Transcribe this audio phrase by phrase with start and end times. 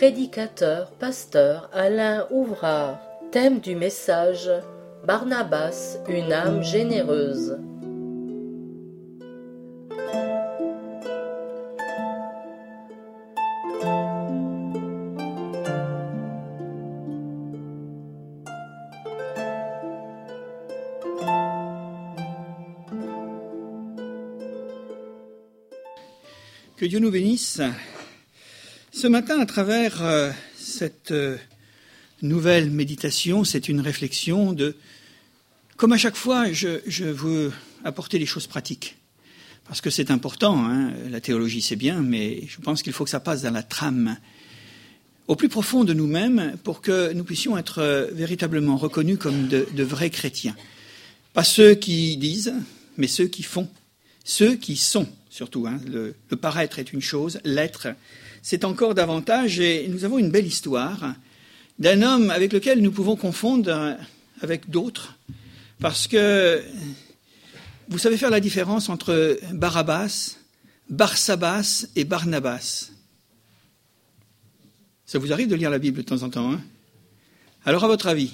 [0.00, 2.98] prédicateur, pasteur Alain Ouvrard.
[3.32, 4.50] Thème du message
[5.06, 7.58] Barnabas, une âme généreuse.
[26.78, 27.60] Que Dieu nous bénisse.
[29.00, 31.38] Ce matin, à travers euh, cette euh,
[32.20, 34.76] nouvelle méditation, c'est une réflexion de,
[35.78, 37.50] comme à chaque fois, je, veux
[37.82, 38.98] apporter les choses pratiques.
[39.66, 40.92] Parce que c'est important, hein.
[41.08, 44.18] la théologie c'est bien, mais je pense qu'il faut que ça passe dans la trame,
[45.28, 49.66] au plus profond de nous-mêmes, pour que nous puissions être euh, véritablement reconnus comme de,
[49.74, 50.56] de vrais chrétiens.
[51.32, 52.52] Pas ceux qui disent,
[52.98, 53.70] mais ceux qui font,
[54.24, 55.66] ceux qui sont surtout.
[55.66, 55.80] Hein.
[55.86, 57.88] Le, paraître est une chose, l'être,
[58.42, 59.60] c'est encore davantage.
[59.60, 61.14] Et nous avons une belle histoire
[61.78, 63.96] d'un homme avec lequel nous pouvons confondre
[64.42, 65.16] avec d'autres,
[65.78, 66.62] parce que
[67.88, 70.36] vous savez faire la différence entre Barabbas,
[70.88, 72.90] Barsabas et Barnabas.
[75.06, 76.60] Ça vous arrive de lire la Bible de temps en temps, hein?
[77.64, 78.32] Alors, à votre avis,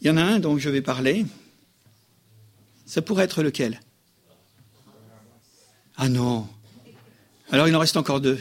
[0.00, 1.24] il y en a un dont je vais parler.
[2.86, 3.80] Ça pourrait être lequel?
[5.96, 6.46] Ah non.
[7.52, 8.38] Alors il en reste encore deux.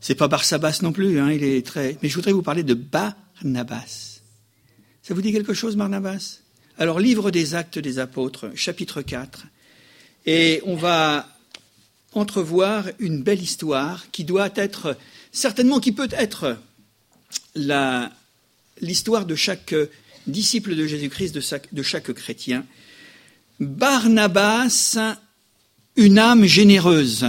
[0.00, 1.98] C'est pas Barsabas non plus, hein, il est très.
[2.02, 4.22] Mais je voudrais vous parler de Barnabas.
[5.02, 6.40] Ça vous dit quelque chose, Barnabas?
[6.78, 9.44] Alors, livre des Actes des Apôtres, chapitre 4.
[10.24, 11.28] Et on va
[12.14, 14.96] entrevoir une belle histoire qui doit être,
[15.30, 16.56] certainement qui peut être
[18.80, 19.74] l'histoire de chaque
[20.26, 21.42] disciple de Jésus-Christ, de,
[21.72, 22.64] de chaque chrétien.
[23.60, 24.96] Barnabas
[25.96, 27.26] une âme généreuse.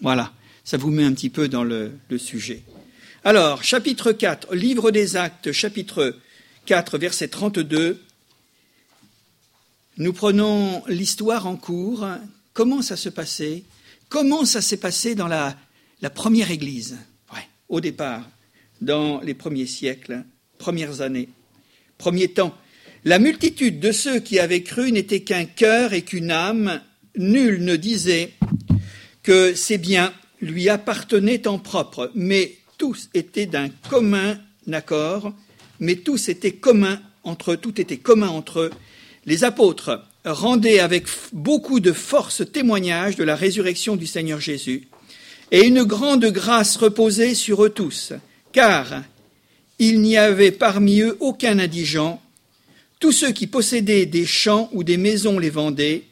[0.00, 0.32] Voilà,
[0.64, 2.62] ça vous met un petit peu dans le, sujet.
[3.24, 6.16] Alors, chapitre 4, livre des actes, chapitre
[6.66, 8.00] 4, verset 32.
[9.96, 12.06] Nous prenons l'histoire en cours.
[12.52, 13.64] Comment ça se passait?
[14.08, 15.56] Comment ça s'est passé dans la,
[16.14, 16.96] première Église?
[17.68, 18.26] Au départ,
[18.80, 20.24] dans les premiers siècles,
[20.56, 21.28] premières années,
[21.98, 22.56] premiers temps.
[23.04, 26.80] La multitude de ceux qui avaient cru n'était qu'un cœur et qu'une âme,
[27.16, 28.32] nul ne disait
[29.28, 34.38] que ces biens lui appartenaient en propre, mais tous étaient d'un commun
[34.72, 35.34] accord,
[35.80, 38.70] mais tous étaient communs entre eux, tout était commun entre eux.
[39.26, 44.88] Les apôtres rendaient avec beaucoup de force témoignage de la résurrection du Seigneur Jésus,
[45.52, 48.14] et une grande grâce reposait sur eux tous,
[48.52, 49.02] car
[49.78, 52.22] il n'y avait parmi eux aucun indigent.
[52.98, 56.04] Tous ceux qui possédaient des champs ou des maisons les vendaient,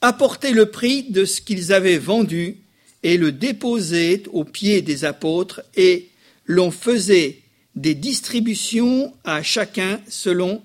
[0.00, 2.61] apportaient le prix de ce qu'ils avaient vendu
[3.02, 6.10] et le déposaient aux pieds des apôtres et
[6.46, 7.40] l'on faisait
[7.74, 10.62] des distributions à chacun selon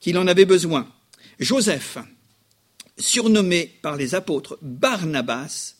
[0.00, 0.88] qu'il en avait besoin.
[1.38, 1.98] Joseph,
[2.98, 5.74] surnommé par les apôtres Barnabas,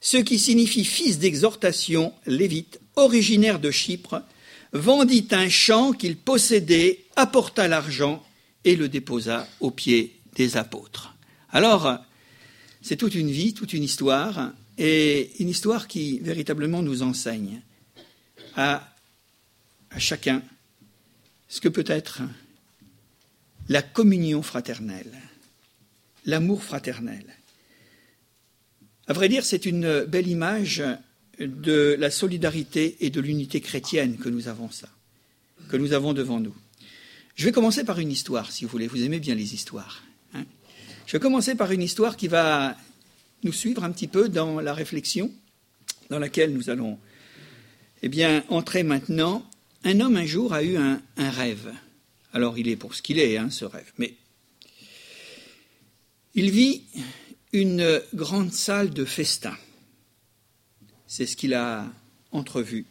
[0.00, 4.22] ce qui signifie fils d'exhortation, lévite, originaire de Chypre,
[4.72, 8.24] vendit un champ qu'il possédait, apporta l'argent
[8.64, 11.14] et le déposa aux pieds des apôtres.
[11.50, 11.98] Alors,
[12.82, 17.60] c'est toute une vie, toute une histoire, et une histoire qui véritablement nous enseigne
[18.56, 18.94] à,
[19.98, 20.42] chacun
[21.48, 22.22] ce que peut être
[23.68, 25.12] la communion fraternelle,
[26.24, 27.24] l'amour fraternel.
[29.06, 30.82] À vrai dire, c'est une belle image
[31.38, 34.88] de la solidarité et de l'unité chrétienne que nous avons ça,
[35.68, 36.54] que nous avons devant nous.
[37.34, 38.86] Je vais commencer par une histoire, si vous voulez.
[38.86, 40.02] Vous aimez bien les histoires.
[41.06, 42.76] Je vais commencer par une histoire qui va
[43.42, 45.30] nous suivre un petit peu dans la réflexion
[46.10, 46.98] dans laquelle nous allons
[48.02, 49.48] eh bien, entrer maintenant.
[49.84, 51.72] Un homme un jour a eu un, rêve.
[52.32, 53.92] Alors il est pour ce qu'il est, hein, ce rêve.
[53.98, 54.14] Mais
[56.34, 56.82] il vit
[57.52, 59.56] une grande salle de festin.
[61.06, 61.86] C'est ce qu'il a
[62.32, 62.84] entrevu.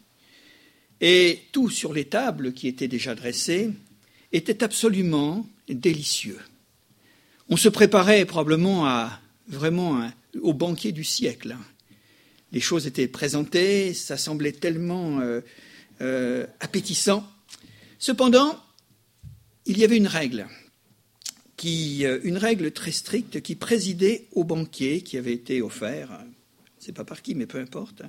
[1.01, 3.71] Et tout sur les tables qui étaient déjà dressées
[4.31, 6.39] était absolument délicieux.
[7.49, 10.09] On se préparait probablement à vraiment
[10.41, 11.55] au banquier du siècle.
[12.51, 15.41] Les choses étaient présentées, ça semblait tellement euh,
[16.01, 17.29] euh, appétissant.
[17.99, 18.59] Cependant,
[19.65, 20.47] il y avait une règle,
[21.65, 26.09] euh, une règle très stricte qui présidait au banquet qui avait été offert.
[26.19, 28.03] Je ne sais pas par qui, mais peu importe.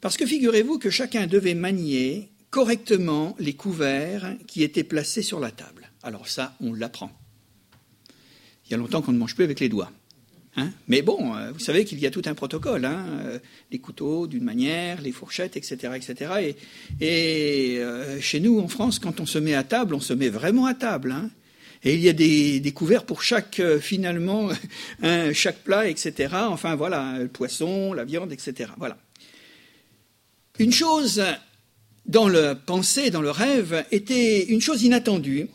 [0.00, 5.50] Parce que figurez-vous que chacun devait manier correctement les couverts qui étaient placés sur la
[5.50, 5.90] table.
[6.02, 7.10] Alors ça, on l'apprend.
[8.64, 9.92] Il y a longtemps qu'on ne mange plus avec les doigts.
[10.56, 12.84] Hein Mais bon, euh, vous savez qu'il y a tout un protocole.
[12.84, 13.38] Hein euh,
[13.70, 15.92] les couteaux d'une manière, les fourchettes, etc.
[15.94, 16.54] etc.
[17.00, 20.28] Et, euh, chez nous, en France, quand on se met à table, on se met
[20.28, 21.12] vraiment à table.
[21.12, 21.30] Hein
[21.84, 24.48] et il y a des, couverts pour chaque, finalement,
[25.32, 26.34] chaque plat, etc.
[26.48, 28.70] Enfin voilà, le poisson, la viande, etc.
[28.78, 28.96] Voilà.
[30.58, 31.22] Une chose
[32.06, 35.48] dans le pensée, dans le rêve, était une chose inattendue,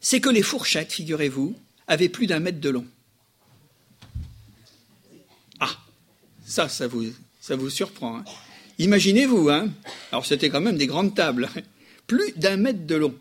[0.00, 1.56] c'est que les fourchettes, figurez-vous,
[1.88, 2.86] avaient plus d'un mètre de long.
[6.52, 8.18] Ça, ça vous, surprend.
[8.18, 8.24] Hein.
[8.78, 9.70] Imaginez-vous, hein
[10.10, 11.48] alors c'était quand même des grandes tables,
[12.06, 13.14] plus d'un mètre de long.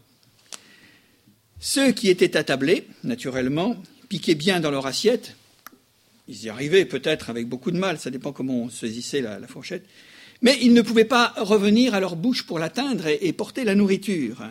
[1.60, 3.78] Ceux qui étaient attablés, naturellement,
[4.10, 5.36] piquaient bien dans leur assiette.
[6.28, 9.86] Ils y arrivaient peut-être avec beaucoup de mal, ça dépend comment on saisissait la fourchette.
[10.42, 14.44] Mais ils ne pouvaient pas revenir à leur bouche pour l'atteindre et, porter la nourriture,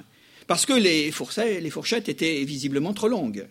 [0.46, 3.46] parce que les fourchettes, étaient visiblement trop longues.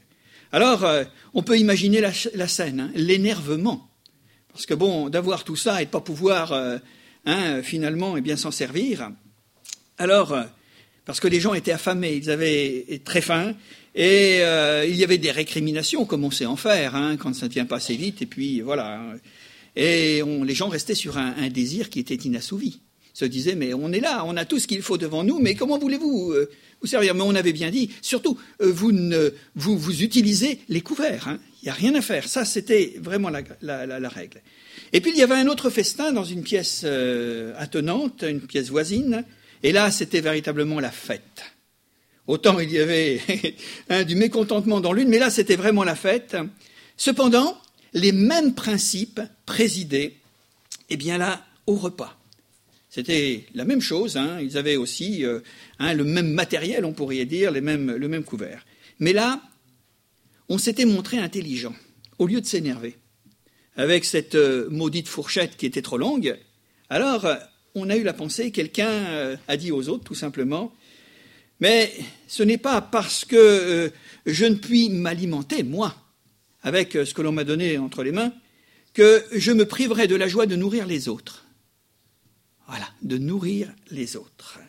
[0.52, 1.04] Alors, euh,
[1.34, 3.89] on peut imaginer la, scène, hein, l'énervement.
[4.54, 6.78] Parce que bon, d'avoir tout ça et de pas pouvoir euh,
[7.26, 9.12] hein, finalement et bien s'en servir.
[9.98, 10.44] Alors, euh,
[11.06, 13.56] parce que les gens étaient affamés, ils avaient très faim,
[13.96, 14.42] et
[14.88, 17.66] il y avait des récriminations, comme on sait en faire, hein, quand ça ne vient
[17.66, 19.02] pas assez vite, et puis voilà.
[19.76, 22.82] Et les gens restaient sur un, désir qui était inassouvi.
[23.20, 25.54] Se disaient, mais on est là, on a tout ce qu'il faut devant nous, mais
[25.54, 26.50] comment voulez-vous euh,
[26.80, 27.14] vous servir?
[27.16, 31.28] Mais on avait bien dit, surtout, euh, vous, ne, vous, vous, utilisez les couverts.
[31.28, 31.38] Hein.
[31.62, 32.30] Il n'y a rien à faire.
[32.30, 34.42] Ça, c'était vraiment la, règle.
[34.94, 38.70] Et puis, il y avait un autre festin dans une pièce euh, attenante, une pièce
[38.70, 39.26] voisine.
[39.64, 41.44] Et là, c'était véritablement la fête.
[42.26, 43.20] Autant il y avait
[44.08, 46.38] du mécontentement dans l'une, mais là, c'était vraiment la fête.
[46.96, 47.58] Cependant,
[47.92, 50.14] les mêmes principes présidaient,
[50.90, 52.19] eh bien là, au repas.
[52.90, 54.40] C'était la même chose, hein.
[54.42, 55.42] ils avaient aussi euh,
[55.78, 58.66] hein, le même matériel, on pourrait dire, le même couvert.
[59.00, 59.42] Mais là,
[60.50, 61.76] on s'était montré intelligent,
[62.18, 62.96] au lieu de s'énerver.
[63.76, 66.36] Avec cette euh, maudite fourchette qui était trop longue,
[66.90, 67.28] alors
[67.76, 70.74] on a eu la pensée, quelqu'un euh, a dit aux autres tout simplement,
[71.60, 71.94] mais
[72.28, 73.92] ce n'est pas parce que
[74.26, 75.94] je ne puis m'alimenter, moi,
[76.64, 78.34] avec ce que l'on m'a donné entre les mains,
[78.94, 81.46] que je me priverai de la joie de nourrir les autres.
[82.70, 84.60] Voilà, de nourrir les autres.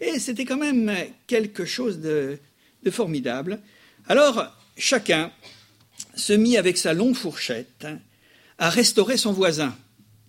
[0.00, 0.94] Et c'était quand même
[1.26, 2.38] quelque chose de,
[2.90, 3.60] formidable.
[4.06, 4.46] Alors,
[4.76, 5.32] chacun
[6.14, 7.86] se mit avec sa longue fourchette
[8.58, 9.76] à restaurer son voisin.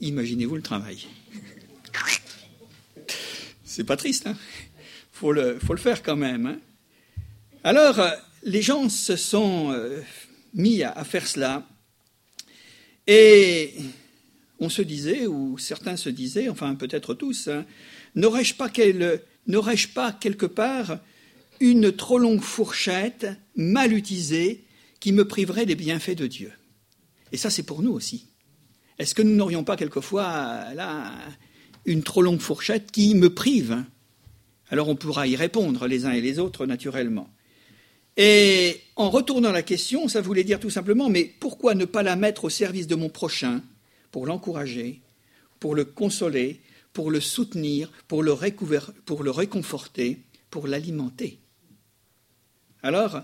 [0.02, 1.06] Imaginez-vous le travail.
[3.64, 4.36] C'est pas triste, hein
[5.12, 6.48] faut le, faut le faire quand même.
[6.48, 6.60] Hein
[7.64, 8.02] Alors,
[8.42, 10.02] les gens se sont euh,
[10.56, 11.68] mis à, faire cela.
[13.06, 13.76] Et
[14.60, 17.66] on se disait, ou certains se disaient, enfin peut-être tous, hein,
[18.16, 18.70] n'aurais-je pas,
[19.94, 21.00] pas quelque part
[21.60, 24.64] une trop longue fourchette mal utilisée
[25.00, 26.52] qui me priverait des bienfaits de Dieu?
[27.32, 28.28] Et ça, c'est pour nous aussi.
[29.00, 31.12] Est-ce que nous n'aurions pas quelquefois là
[31.86, 33.84] une trop longue fourchette qui me prive?
[34.70, 37.30] Alors on pourra y répondre les uns et les autres naturellement.
[38.18, 42.16] Et en retournant la question, ça voulait dire tout simplement, mais pourquoi ne pas la
[42.16, 43.62] mettre au service de mon prochain?
[44.14, 45.02] Pour l'encourager,
[45.60, 46.62] pour le consoler,
[46.94, 50.20] pour le soutenir, pour le, réconforter,
[50.52, 51.40] pour l'alimenter
[52.84, 53.24] Alors,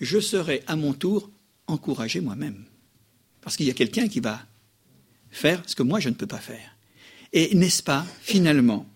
[0.00, 1.28] je serai à mon tour
[1.66, 2.64] encouragé moi-même.
[3.40, 4.40] Parce qu'il y a quelqu'un qui va
[5.32, 6.76] faire ce que moi je ne peux pas faire.
[7.32, 8.86] Et n'est-ce pas, finalement,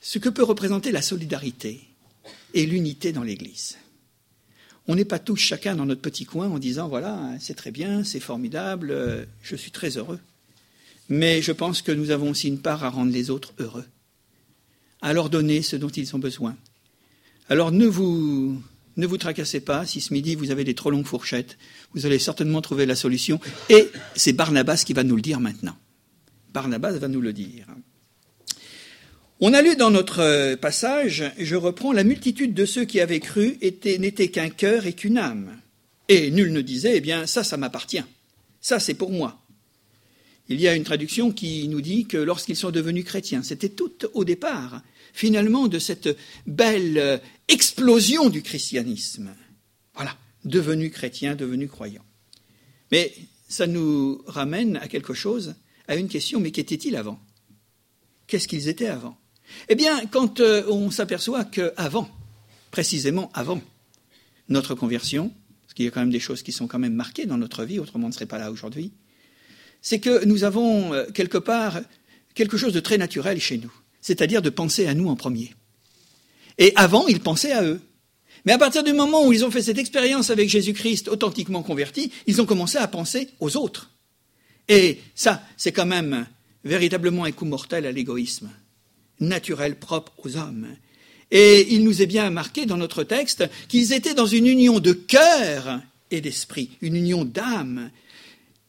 [0.00, 1.82] ce que peut représenter la solidarité
[2.54, 3.76] et l'unité dans l'Église?
[4.88, 8.04] On n'est pas tous chacun dans notre petit coin en disant voilà, c'est très bien,
[8.04, 10.18] c'est formidable, euh, je suis très heureux.
[11.08, 13.84] Mais je pense que nous avons aussi une part à rendre les autres heureux,
[15.00, 16.56] à leur donner ce dont ils ont besoin.
[17.48, 18.60] Alors ne vous,
[18.96, 21.58] ne vous tracassez pas si ce midi vous avez des trop longues fourchettes,
[21.92, 23.40] vous allez certainement trouver la solution.
[23.68, 25.76] Et c'est Barnabas qui va nous le dire maintenant.
[26.52, 27.66] Barnabas va nous le dire.
[29.44, 33.18] On a lu dans notre euh, passage, je reprends, la multitude de ceux qui avaient
[33.18, 35.60] cru n'était qu'un cœur et qu'une âme.
[36.08, 38.04] Et nul ne disait, eh bien, ça, ça m'appartient.
[38.60, 39.42] Ça, c'est pour moi.
[40.48, 43.92] Il y a une traduction qui nous dit que lorsqu'ils sont devenus chrétiens, c'était tout
[44.14, 44.80] au départ,
[45.12, 47.18] finalement, de cette belle euh,
[47.48, 49.34] explosion du christianisme.
[49.96, 52.06] Voilà, devenus chrétiens, devenus croyants.
[52.92, 53.12] Mais
[53.48, 55.56] ça nous ramène à quelque chose,
[55.88, 57.18] à une question, mais qu'étaient-ils avant?
[58.28, 59.18] Qu'est-ce qu'ils étaient avant?
[59.68, 62.08] Eh bien, quand euh, on s'aperçoit qu'avant,
[62.70, 63.60] précisément avant
[64.48, 65.32] notre conversion,
[65.62, 67.64] parce qu'il y a quand même des choses qui sont quand même marquées dans notre
[67.64, 68.92] vie, autrement on ne serait pas là aujourd'hui,
[69.80, 71.80] c'est que nous avons euh, quelque part
[72.34, 75.54] quelque chose de très naturel chez nous, c'est-à-dire de penser à nous en premier.
[76.58, 77.80] Et avant, ils pensaient à eux.
[78.44, 82.10] Mais à partir du moment où ils ont fait cette expérience avec Jésus-Christ authentiquement converti,
[82.26, 83.90] ils ont commencé à penser aux autres.
[84.68, 86.26] Et ça, c'est quand même
[86.64, 88.50] véritablement un coup mortel à l'égoïsme,
[89.22, 90.68] naturel propre aux hommes.
[91.30, 94.92] Et il nous est bien marqué dans notre texte qu'ils étaient dans une union de
[94.92, 97.90] cœur et d'esprit, une union d'âme.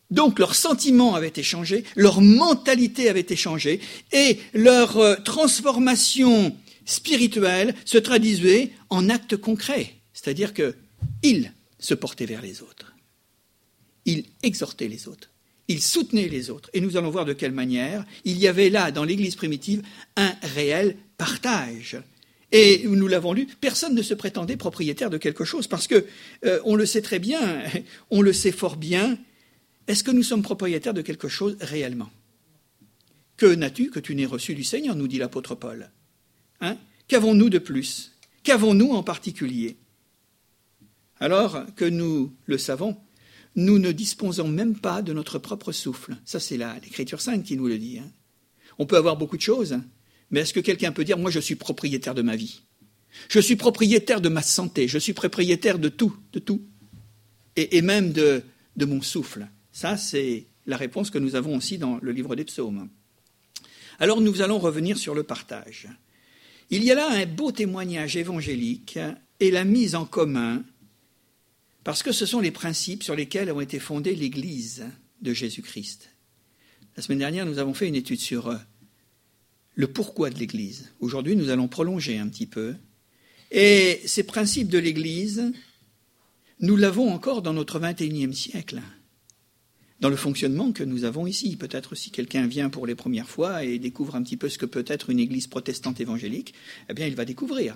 [0.10, 3.82] Donc leurs sentiments avaient été changés, leur mentalité avait été changée,
[4.12, 6.56] et leur euh, transformation
[6.86, 12.94] spirituelle se traduisait en actes concrets, c'est-à-dire qu'ils se portaient vers les autres,
[14.06, 15.30] ils exhortaient les autres,
[15.68, 18.92] ils soutenaient les autres, et nous allons voir de quelle manière il y avait là,
[18.92, 19.82] dans l'Église primitive,
[20.18, 22.02] un réel partage
[22.54, 26.06] et nous l'avons lu, personne ne se prétendait propriétaire de quelque chose, parce que
[26.46, 27.64] euh, on le sait très bien,
[28.12, 29.18] on le sait fort bien.
[29.88, 32.12] Est-ce que nous sommes propriétaires de quelque chose réellement?
[33.38, 35.90] Que n'as-tu que tu n'aies reçu du Seigneur nous dit l'apôtre Paul.
[36.62, 36.78] Hein?
[37.08, 38.14] Qu'avons-nous de plus?
[38.44, 39.78] Qu'avons-nous en particulier?
[41.20, 42.98] Alors que nous le savons,
[43.56, 46.16] nous ne disposons même pas de notre propre souffle.
[46.26, 48.00] Ça, c'est l'Écriture sainte qui nous le dit.
[48.00, 48.12] Hein.
[48.80, 49.78] On peut avoir beaucoup de choses,
[50.32, 52.62] mais est-ce que quelqu'un peut dire, moi je suis propriétaire de ma vie?
[53.30, 56.64] Je suis propriétaire de ma santé, je suis propriétaire de tout, de tout,
[57.56, 58.42] et, même de,
[58.76, 59.48] de mon souffle?
[59.72, 62.90] Ça, c'est la réponse que nous avons aussi dans le livre des psaumes.
[64.00, 65.88] Alors nous allons revenir sur le partage.
[66.70, 68.98] Il y a là un beau témoignage évangélique
[69.40, 70.64] et la mise en commun,
[71.84, 74.86] parce que ce sont les principes sur lesquels ont été fondées l'Église
[75.22, 76.10] de Jésus-Christ.
[76.96, 78.58] La semaine dernière, nous avons fait une étude sur
[79.76, 80.92] le pourquoi de l'Église.
[81.00, 82.76] Aujourd'hui, nous allons prolonger un petit peu.
[83.52, 85.52] Et ces principes de l'Église,
[86.60, 88.82] nous l'avons encore dans notre XXIe siècle,
[90.00, 91.56] dans le fonctionnement que nous avons ici.
[91.56, 94.66] Peut-être si quelqu'un vient pour les premières fois et découvre un petit peu ce que
[94.66, 96.54] peut être une Église protestante évangélique,
[96.90, 97.76] eh bien, il va découvrir.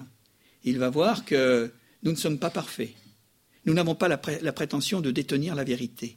[0.64, 1.72] Il va voir que
[2.04, 2.94] nous ne sommes pas parfaits.
[3.68, 6.16] Nous n'avons pas la, prétention de détenir la vérité.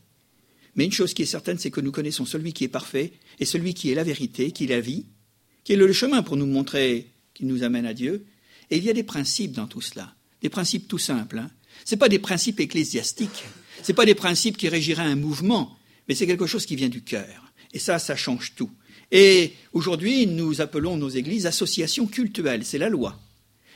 [0.77, 3.45] Mais une chose qui est certaine, c'est que nous connaissons celui qui est parfait et
[3.45, 5.07] celui qui est la vérité, qui est la vie,
[5.65, 8.25] qui est le chemin pour nous montrer qui nous amène à Dieu.
[8.71, 11.39] Et il y a des principes dans tout cela, des principes tout simples.
[11.39, 11.51] Hein.
[11.85, 13.45] Ce pas des principes ecclésiastiques,
[13.83, 15.77] ce pas des principes qui régiraient un mouvement,
[16.09, 17.53] mais c'est quelque chose qui vient du cœur.
[17.73, 18.71] Et ça, ça change tout.
[19.11, 23.21] Et aujourd'hui, nous appelons nos églises associations cultuelles, c'est la loi.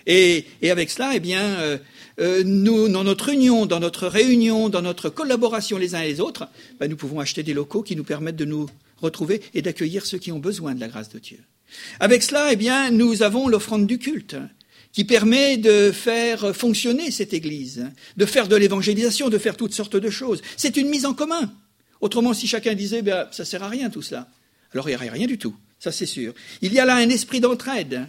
[0.06, 1.78] Et, avec cela, eh bien, euh,
[2.20, 6.20] euh, nous, dans notre union, dans notre réunion, dans notre collaboration les uns et les
[6.20, 8.68] autres, ben, nous pouvons acheter des locaux qui nous permettent de nous
[9.00, 11.38] retrouver et d'accueillir ceux qui ont besoin de la grâce de Dieu.
[12.00, 14.36] Avec cela, eh bien, nous avons l'offrande du culte
[14.92, 19.96] qui permet de faire fonctionner cette Église, de faire de l'évangélisation, de faire toutes sortes
[19.96, 20.40] de choses.
[20.56, 21.52] C'est une mise en commun.
[22.00, 24.28] Autrement, si chacun disait, ben, ça sert à rien tout cela,
[24.72, 26.34] alors il n'y aurait rien du tout, ça c'est sûr.
[26.60, 28.06] Il y a là un esprit d'entraide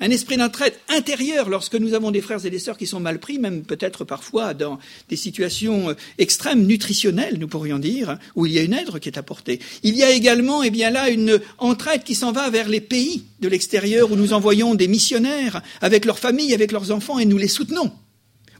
[0.00, 3.18] un esprit d'entraide intérieure lorsque nous avons des frères et des sœurs qui sont mal
[3.18, 4.78] pris, même peut-être parfois dans
[5.08, 9.08] des situations euh, extrêmes nutritionnelles, nous pourrions dire, où il y a une aide qui
[9.08, 9.60] est apportée.
[9.82, 13.24] Il y a également, eh bien là, une entraide qui s'en va vers les pays
[13.40, 17.38] de l'extérieur où nous envoyons des missionnaires avec leurs familles, avec leurs enfants et nous
[17.38, 17.92] les soutenons.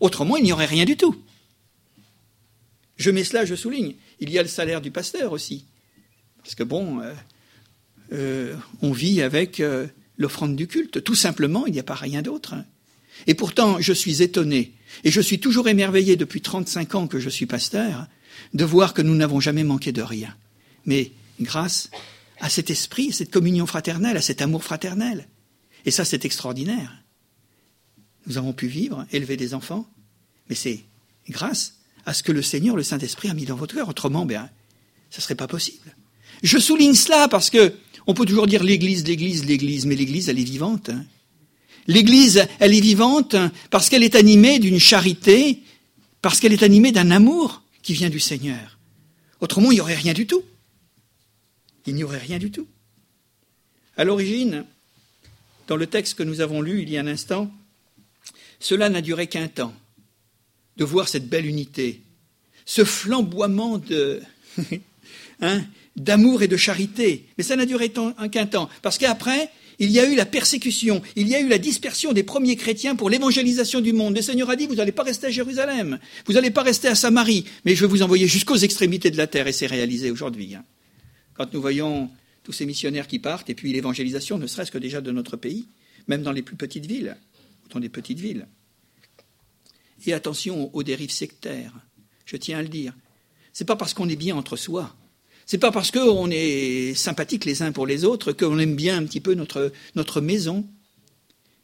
[0.00, 1.16] Autrement, il n'y aurait rien du tout.
[2.97, 3.95] Je mets cela, je souligne.
[4.21, 5.64] Il y a le salaire du pasteur aussi.
[6.42, 7.14] Parce que bon, euh,
[8.12, 9.62] euh, on vit avec
[10.18, 11.02] l'offrande du culte.
[11.02, 12.54] Tout simplement, il n'y a pas rien d'autre.
[12.54, 12.64] Hein.
[13.26, 14.72] Et pourtant, je suis étonné,
[15.04, 18.06] et je suis toujours émerveillé depuis 35 ans que je suis pasteur,
[18.54, 20.34] de voir que nous n'avons jamais manqué de rien.
[20.84, 21.90] Mais grâce
[22.40, 25.28] à cet esprit, à cette communion fraternelle, à cet amour fraternel.
[25.84, 27.02] Et ça, c'est extraordinaire.
[28.26, 29.88] Nous avons pu vivre, élever des enfants,
[30.48, 30.84] mais c'est
[31.28, 31.75] grâce
[32.06, 33.88] à ce que le Seigneur, le Saint-Esprit, a mis dans votre cœur.
[33.88, 34.50] Autrement, bien,
[35.10, 35.94] ça ne serait pas possible.
[36.42, 37.75] Je souligne cela parce que
[38.09, 40.88] on peut toujours dire l'Église, l'Église, l'Église, mais l'Église, elle est vivante.
[40.88, 41.05] Hein.
[41.87, 43.37] L'Église, elle est vivante
[43.71, 45.62] parce qu'elle est animée d'une charité,
[46.23, 48.79] parce qu'elle est animée d'un amour qui vient du Seigneur.
[49.41, 50.43] Autrement, il n'y aurait rien du tout.
[51.87, 52.67] Il n'y aurait rien du tout.
[53.99, 54.65] À l'origine,
[55.67, 57.53] dans le texte que nous avons lu il y a un instant,
[58.59, 59.75] cela n'a duré qu'un temps,
[60.79, 62.00] de voir cette belle unité,
[62.65, 64.23] ce flamboiement de,
[65.41, 65.62] hein,
[66.00, 67.26] d'amour et de charité.
[67.37, 71.28] Mais ça n'a duré qu'un temps, parce qu'après, il y a eu la persécution, il
[71.28, 74.17] y a eu la dispersion des premiers chrétiens pour l'évangélisation du monde.
[74.17, 76.95] Le Seigneur a dit, vous n'allez pas rester à Jérusalem, vous n'allez pas rester à
[76.95, 80.55] Samarie, mais je vais vous envoyer jusqu'aux extrémités de la terre, et c'est réalisé aujourd'hui.
[80.55, 80.64] Hein.
[81.35, 82.11] Quand nous voyons
[82.43, 85.69] tous ces missionnaires qui partent, et puis l'évangélisation, ne serait-ce que déjà de notre pays,
[86.09, 87.17] même dans les plus petites villes,
[87.71, 88.49] dans les petites villes.
[90.07, 91.75] Et attention aux dérives sectaires,
[92.25, 92.95] je tiens à le dire.
[93.52, 94.97] C'est pas parce qu'on est bien entre soi
[95.49, 99.05] c'est pas parce qu'on est sympathiques les uns pour les autres qu'on aime bien un
[99.05, 100.64] petit peu notre, notre maison.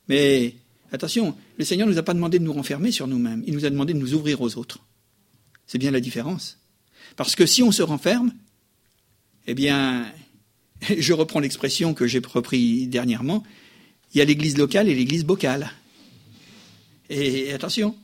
[0.09, 0.57] Mais
[0.95, 3.65] Attention, le Seigneur ne nous a pas demandé de nous renfermer sur nous-mêmes, il nous
[3.65, 4.79] a demandé de nous ouvrir aux autres.
[5.67, 6.61] C'est bien la différence.
[7.17, 8.33] Parce que si on se renferme,
[9.49, 10.07] eh bien,
[10.97, 13.43] je reprends l'expression que j'ai repris dernièrement,
[14.15, 15.73] il y a l'église locale et l'église bocale.
[17.11, 17.97] Et attention,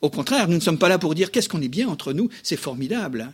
[0.00, 2.30] au contraire, nous ne sommes pas là pour dire qu'est-ce qu'on est bien entre nous,
[2.42, 3.32] c'est formidable.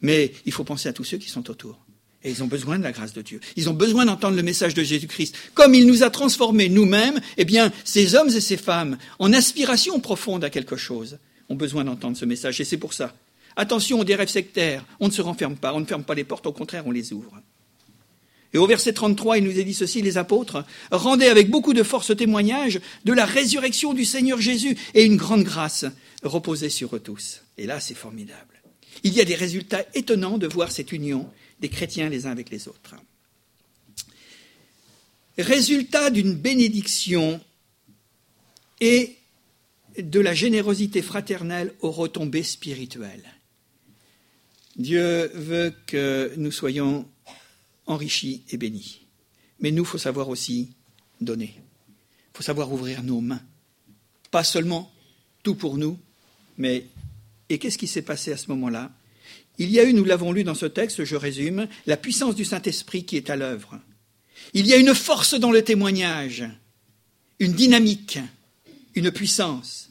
[0.00, 1.78] Mais il faut penser à tous ceux qui sont autour.
[2.24, 3.40] Et ils ont besoin de la grâce de Dieu.
[3.56, 5.36] Ils ont besoin d'entendre le message de Jésus-Christ.
[5.54, 10.00] Comme il nous a transformés nous-mêmes, eh bien, ces hommes et ces femmes, en aspiration
[10.00, 12.60] profonde à quelque chose, ont besoin d'entendre ce message.
[12.60, 13.14] Et c'est pour ça.
[13.56, 14.84] Attention, des rêves sectaires.
[15.00, 17.12] On ne se renferme pas, on ne ferme pas les portes, au contraire, on les
[17.12, 17.40] ouvre.
[18.52, 21.82] Et au verset 33, il nous est dit ceci, les apôtres, rendaient avec beaucoup de
[21.82, 25.84] force témoignage de la résurrection du Seigneur Jésus et une grande grâce
[26.22, 27.42] reposait sur eux tous.
[27.58, 28.57] Et là, c'est formidable.
[29.04, 32.50] Il y a des résultats étonnants de voir cette union des chrétiens les uns avec
[32.50, 32.94] les autres.
[35.36, 37.40] Résultat d'une bénédiction
[38.80, 39.16] et
[39.98, 43.24] de la générosité fraternelle aux retombées spirituelles.
[44.76, 47.08] Dieu veut que nous soyons
[47.86, 49.06] enrichis et bénis.
[49.60, 50.70] Mais nous, il faut savoir aussi
[51.20, 51.54] donner.
[51.56, 53.42] Il faut savoir ouvrir nos mains.
[54.30, 54.92] Pas seulement
[55.42, 55.98] tout pour nous,
[56.58, 56.84] mais
[57.48, 58.90] et qu'est-ce qui s'est passé à ce moment-là?
[59.58, 62.44] Il y a eu, nous l'avons lu dans ce texte, je résume, la puissance du
[62.44, 63.80] Saint-Esprit qui est à l'œuvre.
[64.54, 66.44] Il y a une force dans le témoignage,
[67.38, 68.18] une dynamique,
[68.94, 69.90] une puissance.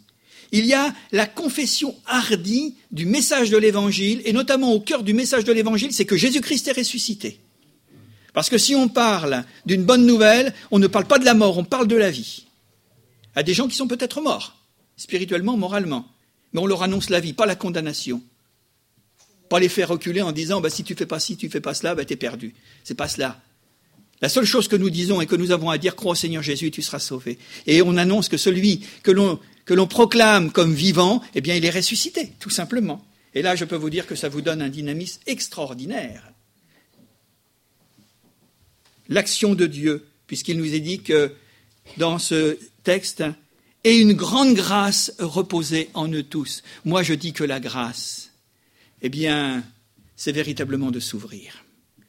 [0.51, 5.13] Il y a la confession hardie du message de l'Évangile, et notamment au cœur du
[5.13, 7.39] message de l'Évangile, c'est que Jésus-Christ est ressuscité.
[8.33, 11.57] Parce que si on parle d'une bonne nouvelle, on ne parle pas de la mort,
[11.57, 12.45] on parle de la vie.
[13.35, 14.55] À des gens qui sont peut-être morts,
[14.95, 16.07] spirituellement, moralement.
[16.53, 18.21] Mais on leur annonce la vie, pas la condamnation.
[19.49, 21.73] Pas les faire reculer en disant bah, si tu fais pas ci, tu fais pas
[21.73, 22.53] cela, bah, tu es perdu.
[22.83, 23.41] C'est pas cela.
[24.21, 26.41] La seule chose que nous disons et que nous avons à dire, crois au Seigneur
[26.41, 27.37] Jésus tu seras sauvé.
[27.67, 31.65] Et on annonce que celui que l'on, que l'on proclame comme vivant, eh bien, il
[31.65, 33.05] est ressuscité, tout simplement.
[33.35, 36.31] Et là, je peux vous dire que ça vous donne un dynamisme extraordinaire
[39.09, 41.33] l'action de Dieu, puisqu'il nous est dit que
[41.97, 43.23] dans ce texte,
[43.87, 46.61] et une grande grâce reposait en eux tous.
[46.83, 48.31] Moi, je dis que la grâce,
[49.01, 49.63] eh bien,
[50.17, 51.63] c'est véritablement de s'ouvrir.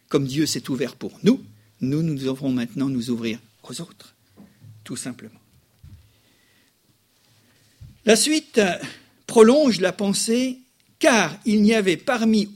[0.08, 1.40] Comme Dieu s'est ouvert pour nous,
[1.80, 4.16] nous, nous devons maintenant nous ouvrir aux autres,
[4.82, 5.38] tout simplement.
[8.06, 8.60] La suite
[9.28, 10.58] prolonge la pensée,
[10.98, 12.48] car il n'y avait parmi,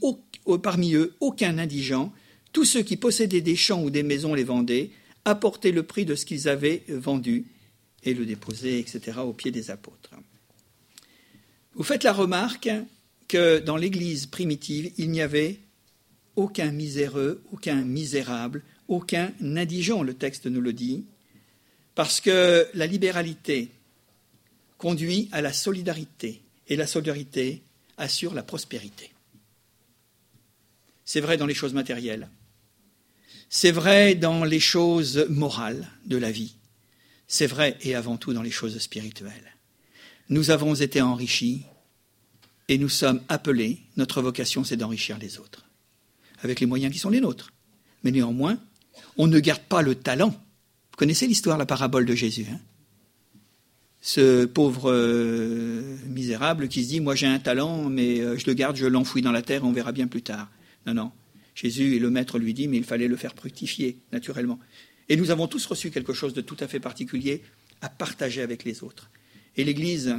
[0.61, 2.11] parmi eux aucun indigent,
[2.51, 4.91] tous ceux qui possédaient des champs ou des maisons les vendaient,
[5.23, 7.45] apportaient le prix de ce qu'ils avaient vendu
[8.03, 10.11] et le déposaient, etc., aux pieds des apôtres.
[11.75, 12.69] Vous faites la remarque
[13.27, 15.59] que dans l'Église primitive, il n'y avait
[16.35, 21.05] aucun miséreux, aucun misérable, aucun indigent, le texte nous le dit,
[21.95, 23.71] parce que la libéralité
[24.77, 27.61] conduit à la solidarité, et la solidarité
[27.97, 29.11] assure la prospérité.
[31.05, 32.29] C'est vrai dans les choses matérielles,
[33.49, 36.55] c'est vrai dans les choses morales de la vie.
[37.27, 39.55] C'est vrai et avant tout dans les choses spirituelles.
[40.29, 41.63] Nous avons été enrichis
[42.67, 45.65] et nous sommes appelés, notre vocation c'est d'enrichir les autres,
[46.41, 47.51] avec les moyens qui sont les nôtres.
[48.03, 48.57] Mais néanmoins,
[49.17, 50.29] on ne garde pas le talent.
[50.29, 52.45] Vous connaissez l'histoire, la parabole de Jésus.
[52.51, 52.59] Hein?
[54.01, 58.53] Ce pauvre euh, misérable qui se dit, moi j'ai un talent, mais euh, je le
[58.53, 60.49] garde, je l'enfouis dans la terre, on verra bien plus tard.
[60.85, 61.11] Non, non.
[61.55, 64.59] Jésus et le Maître lui dit, mais il fallait le faire fructifier, naturellement.
[65.09, 67.41] Et nous avons tous reçu quelque chose de tout à fait particulier
[67.81, 69.09] à partager avec les autres.
[69.57, 70.15] Et l'Église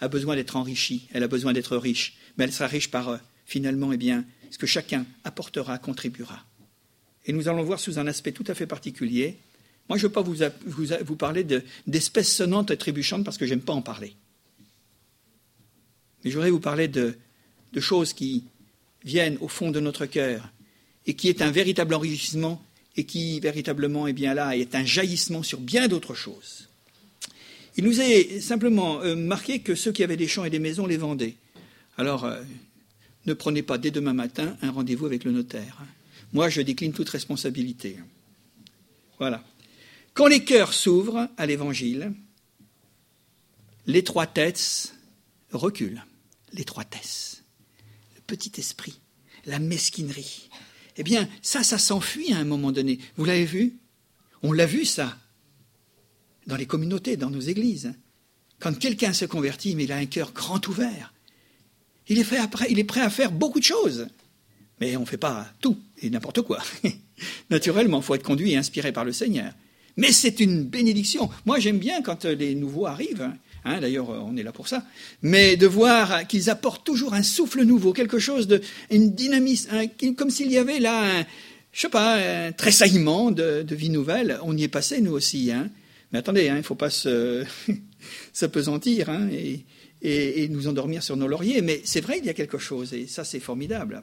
[0.00, 3.16] a besoin d'être enrichie, elle a besoin d'être riche, mais elle sera riche par, euh,
[3.46, 6.44] finalement, eh bien, ce que chacun apportera, contribuera.
[7.26, 9.38] Et nous allons voir sous un aspect tout à fait particulier.
[9.88, 10.36] Moi, je ne veux pas vous,
[10.66, 11.44] vous, parler
[11.86, 14.14] d'espèces sonnantes et trébuchantes parce que je n'aime pas en parler.
[16.22, 17.16] Mais je voudrais vous parler de,
[17.72, 18.44] de choses qui
[19.04, 20.50] viennent au fond de notre cœur
[21.06, 22.62] et qui est un véritable enrichissement
[22.98, 26.68] et qui véritablement est bien là est un jaillissement sur bien d'autres choses.
[27.76, 30.84] Il nous est simplement euh, marqué que ceux qui avaient des champs et des maisons
[30.84, 31.36] les vendaient.
[31.96, 32.42] Alors, euh,
[33.26, 35.78] ne prenez pas dès demain matin un rendez-vous avec le notaire.
[36.32, 37.96] Moi, je décline toute responsabilité.
[39.20, 39.44] Voilà.
[40.12, 42.12] Quand les cœurs s'ouvrent à l'évangile,
[43.86, 44.92] l'étroitesse
[45.52, 46.04] recule.
[46.52, 47.44] L'étroitesse,
[48.16, 48.98] le petit esprit,
[49.46, 50.47] la mesquinerie,
[50.98, 52.98] eh bien, ça, ça s'enfuit à un moment donné.
[53.16, 53.78] Vous l'avez vu?
[54.42, 55.16] On l'a vu, ça,
[56.46, 57.94] dans les communautés, dans nos églises.
[58.58, 61.14] Quand quelqu'un se convertit, mais il a un cœur grand ouvert,
[62.08, 64.08] il est, prêt à, il est prêt à faire beaucoup de choses.
[64.80, 66.62] Mais on ne fait pas tout et n'importe quoi.
[67.50, 69.52] Naturellement, il faut être conduit et inspiré par le Seigneur.
[69.96, 71.28] Mais c'est une bénédiction.
[71.44, 73.30] Moi, j'aime bien quand les nouveaux arrivent.
[73.68, 73.74] Hein.
[73.76, 74.84] Hein, d'ailleurs, on est là pour ça.
[75.22, 79.68] Mais de voir qu'ils apportent toujours un souffle nouveau, quelque chose de, une dynamisme,
[80.16, 81.26] comme s'il y avait là, un,
[81.72, 84.38] je sais pas, un tressaillement de, vie nouvelle.
[84.42, 85.52] On y est passé nous aussi.
[85.52, 85.70] Hein.
[86.12, 87.44] Mais attendez, il ne faut pas se
[88.32, 89.64] s'apesantir et,
[90.02, 91.60] et, nous endormir sur nos lauriers.
[91.62, 94.02] Mais c'est vrai, il y a quelque chose, et ça, c'est formidable.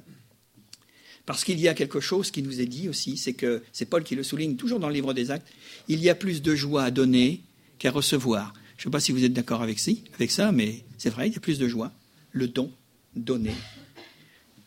[1.26, 4.04] Parce qu'il y a quelque chose qui nous est dit aussi, c'est que, c'est Paul
[4.04, 5.48] qui le souligne toujours dans le livre des Actes,
[5.88, 7.42] il y a plus de joie à donner
[7.80, 8.54] qu'à recevoir.
[8.78, 9.80] Je ne sais pas si vous êtes d'accord avec,
[10.16, 11.92] avec ça, mais c'est vrai, il y a plus de joie.
[12.32, 12.72] Le don,
[13.16, 13.56] donner.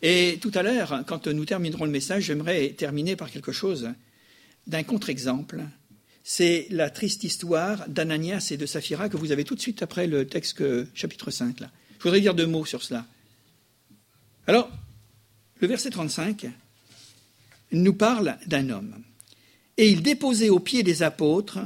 [0.01, 3.91] Et tout à l'heure, quand nous terminerons le message, j'aimerais terminer par quelque chose
[4.67, 5.63] d'un contre-exemple.
[6.23, 10.07] C'est la triste histoire d'Ananias et de Saphira que vous avez tout de suite après
[10.07, 10.63] le texte
[10.95, 11.61] chapitre 5.
[11.61, 11.71] Là.
[11.99, 13.07] Je voudrais dire deux mots sur cela.
[14.47, 14.71] Alors,
[15.61, 16.47] le verset 35
[17.73, 19.03] nous parle d'un homme.
[19.77, 21.59] Et il déposait aux pieds des apôtres,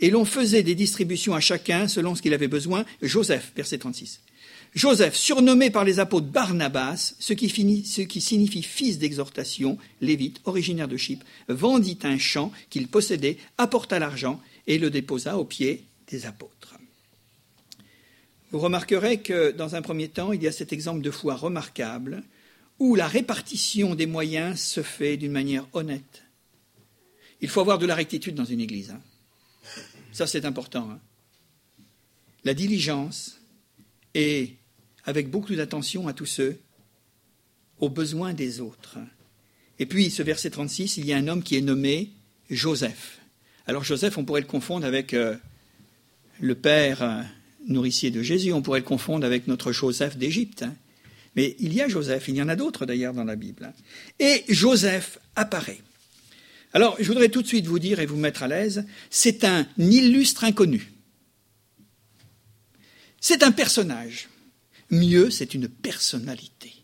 [0.00, 2.84] et l'on faisait des distributions à chacun selon ce qu'il avait besoin.
[3.02, 4.20] Joseph, verset 36.
[4.74, 7.48] Joseph, surnommé par les apôtres Barnabas, ce qui,
[8.20, 14.78] signifie fils d'exhortation, lévite, originaire de Chypre, vendit un champ qu'il possédait, apporta l'argent et
[14.78, 16.74] le déposa aux pieds des apôtres.
[18.52, 22.22] Vous remarquerez que dans un premier temps, il y a cet exemple de foi remarquable
[22.78, 26.24] où la répartition des moyens se fait d'une manière honnête.
[27.40, 28.90] Il faut avoir de la rectitude dans une église.
[28.90, 29.00] Hein.
[30.16, 30.88] Ça, c'est important.
[30.90, 30.98] Hein.
[32.44, 33.38] La diligence
[34.14, 34.54] et
[35.04, 36.58] avec beaucoup d'attention à tous ceux
[37.80, 38.96] aux besoins des autres.
[39.78, 42.12] Et puis, ce verset 36, il y a un homme qui est nommé
[42.48, 43.18] Joseph.
[43.66, 45.36] Alors, Joseph, on pourrait le confondre avec euh,
[46.40, 47.20] le père euh,
[47.68, 50.62] nourricier de Jésus, on pourrait le confondre avec notre Joseph d'Égypte.
[50.62, 50.74] Hein.
[51.34, 53.70] Mais il y a Joseph, il y en a d'autres d'ailleurs dans la Bible.
[54.18, 55.82] Et Joseph apparaît.
[56.76, 59.66] Alors, je voudrais tout de suite vous dire et vous mettre à l'aise, c'est un
[59.78, 60.92] illustre inconnu.
[63.18, 64.28] C'est un personnage.
[64.90, 66.74] Mieux, c'est une personnalité.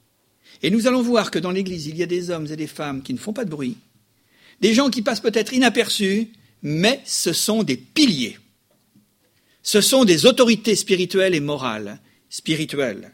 [0.63, 3.03] Et nous allons voir que dans l'Église, il y a des hommes et des femmes
[3.03, 3.77] qui ne font pas de bruit,
[4.63, 6.29] des gens qui passent peut-être inaperçus,
[6.63, 8.39] mais ce sont des piliers.
[9.63, 12.01] Ce sont des autorités spirituelles et morales,
[12.31, 13.13] spirituelles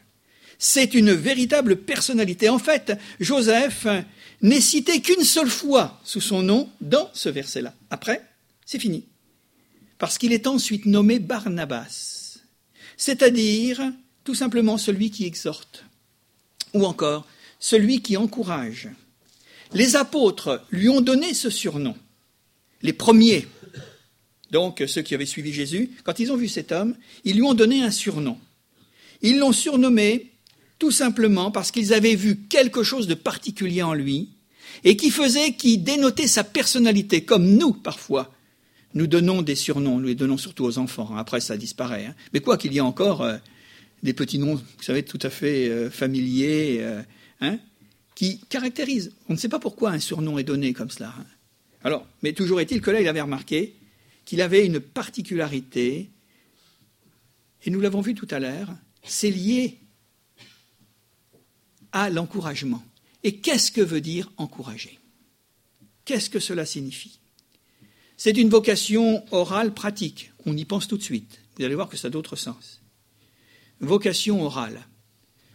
[0.59, 2.49] c'est une véritable personnalité.
[2.49, 3.87] En fait, Joseph
[4.43, 7.75] n'est cité qu'une seule fois sous son nom dans ce verset-là.
[7.91, 8.25] Après,
[8.65, 9.05] c'est fini.
[9.99, 12.39] Parce qu'il est ensuite nommé Barnabas,
[12.97, 15.85] c'est-à-dire tout simplement celui qui exhorte,
[16.73, 17.27] ou encore
[17.59, 18.89] celui qui encourage.
[19.73, 21.97] Les apôtres lui ont donné ce surnom.
[22.83, 23.49] Les premiers,
[24.51, 27.55] donc ceux qui avaient suivi Jésus, quand ils ont vu cet homme, ils lui ont
[27.55, 28.39] donné un surnom.
[29.21, 30.31] Ils l'ont surnommé
[30.79, 34.31] tout simplement parce qu'ils avaient vu quelque chose de particulier en lui
[34.85, 38.33] et qui faisait, qui dénotait sa personnalité, comme nous parfois.
[38.95, 41.11] Nous donnons des surnoms, nous les donnons surtout aux enfants.
[41.13, 41.19] Hein.
[41.19, 42.07] Après, ça disparaît.
[42.07, 42.15] Hein.
[42.33, 43.37] Mais quoi qu'il y ait encore euh,
[44.03, 47.03] des petits noms, vous savez, tout à fait euh, familiers, euh,
[47.41, 47.59] hein,
[48.15, 49.13] qui caractérisent.
[49.29, 51.15] On ne sait pas pourquoi un surnom est donné comme cela.
[51.85, 53.75] Alors, mais toujours est-il que là, il avait remarqué
[54.25, 56.11] qu'il avait une particularité,
[57.65, 58.69] et nous l'avons vu tout à l'heure,
[59.03, 59.79] c'est lié
[62.03, 62.83] à l'encouragement.
[63.25, 64.99] Et qu'est-ce que veut dire encourager?
[66.05, 67.19] Qu'est-ce que cela signifie?
[68.17, 70.33] C'est une vocation orale pratique.
[70.47, 71.41] On y pense tout de suite.
[71.57, 72.81] Vous allez voir que ça a d'autres sens.
[73.81, 74.87] Vocation orale.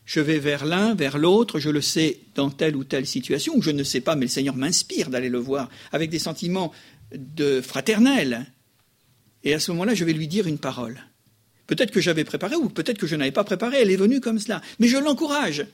[0.05, 3.61] Je vais vers l'un, vers l'autre, je le sais dans telle ou telle situation, ou
[3.61, 6.73] je ne sais pas, mais le Seigneur m'inspire d'aller le voir avec des sentiments
[7.13, 8.45] de fraternel.
[9.43, 11.01] Et à ce moment-là, je vais lui dire une parole.
[11.67, 14.39] Peut-être que j'avais préparé, ou peut-être que je n'avais pas préparé, elle est venue comme
[14.39, 14.61] cela.
[14.79, 15.65] Mais je l'encourage.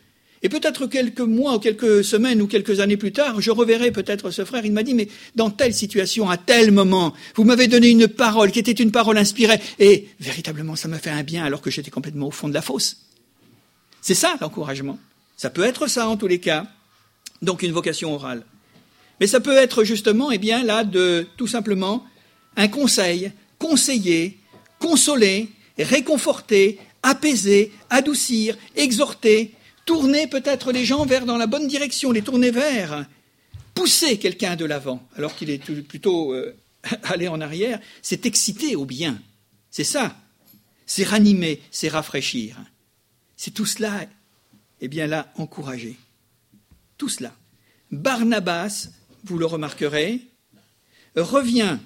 [0.42, 4.32] Et peut-être quelques mois ou quelques semaines ou quelques années plus tard, je reverrai peut-être
[4.32, 4.66] ce frère.
[4.66, 8.52] Il m'a dit, mais dans telle situation, à tel moment, vous m'avez donné une parole
[8.52, 9.60] qui était une parole inspirée.
[9.80, 12.62] Et véritablement, ça m'a fait un bien alors que j'étais complètement au fond de la
[12.62, 12.98] fosse.
[14.02, 14.98] C'est ça l'encouragement.
[15.36, 16.68] Ça peut être ça en tous les cas.
[17.42, 18.46] Donc une vocation orale.
[19.20, 22.06] Mais ça peut être justement, eh bien, là, de tout simplement
[22.56, 24.38] un conseil, conseiller,
[24.80, 29.54] consoler, réconforter, apaiser, adoucir, exhorter,
[29.90, 33.08] tourner peut-être les gens vers dans la bonne direction, les tourner vers,
[33.74, 36.56] pousser quelqu'un de l'avant, alors qu'il est plutôt euh,
[37.06, 39.20] allé en arrière, c'est exciter au bien.
[39.72, 40.16] C'est ça.
[40.86, 42.56] C'est ranimer, c'est rafraîchir.
[43.36, 44.06] C'est tout cela,
[44.80, 45.98] eh bien là, encourager.
[47.00, 47.34] Tout cela.
[47.90, 48.90] Barnabas,
[49.24, 50.22] vous le remarquerez,
[51.16, 51.80] revient,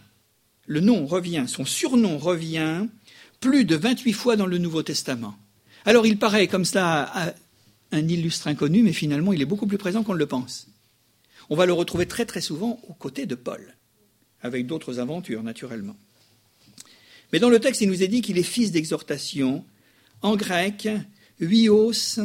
[0.66, 2.86] le nom revient, son surnom revient
[3.40, 5.38] plus de 28 fois dans le Nouveau Testament.
[5.86, 7.34] Alors il paraît comme ça
[7.94, 10.68] un illustre inconnu, mais finalement il est beaucoup plus présent qu'on le pense.
[11.50, 13.76] On va le retrouver très très souvent aux côtés de Paul.
[14.44, 15.96] avec d'autres aventures, naturellement.
[17.32, 19.66] Mais dans le texte, il nous est dit qu'il est fils d'exhortation,
[20.22, 20.88] en grec,
[21.40, 22.20] huios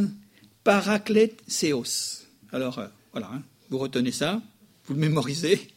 [0.64, 2.26] parakletheos.
[2.52, 4.42] Alors, euh, voilà, hein, vous retenez ça,
[4.84, 5.68] vous le mémorisez,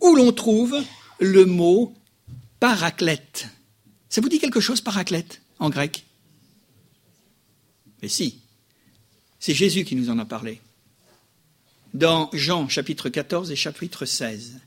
[0.00, 0.76] où l'on trouve
[1.20, 1.94] le mot
[2.60, 3.46] paraclète.
[4.08, 6.04] Ça vous dit quelque chose, paraclète, en grec?
[8.02, 8.41] Mais si,
[9.42, 10.60] c'est Jésus qui nous en a parlé.
[11.94, 14.60] Dans Jean chapitre 14 et chapitre 16,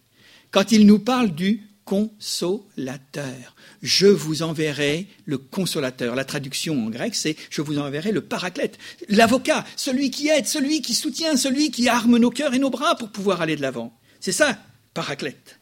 [0.51, 3.55] quand il nous parle du consolateur.
[3.83, 6.15] Je vous enverrai le consolateur.
[6.15, 10.81] La traduction en grec, c'est je vous enverrai le paraclète, l'avocat, celui qui aide, celui
[10.81, 13.95] qui soutient, celui qui arme nos cœurs et nos bras pour pouvoir aller de l'avant.
[14.19, 14.57] C'est ça,
[14.95, 15.59] paraclète,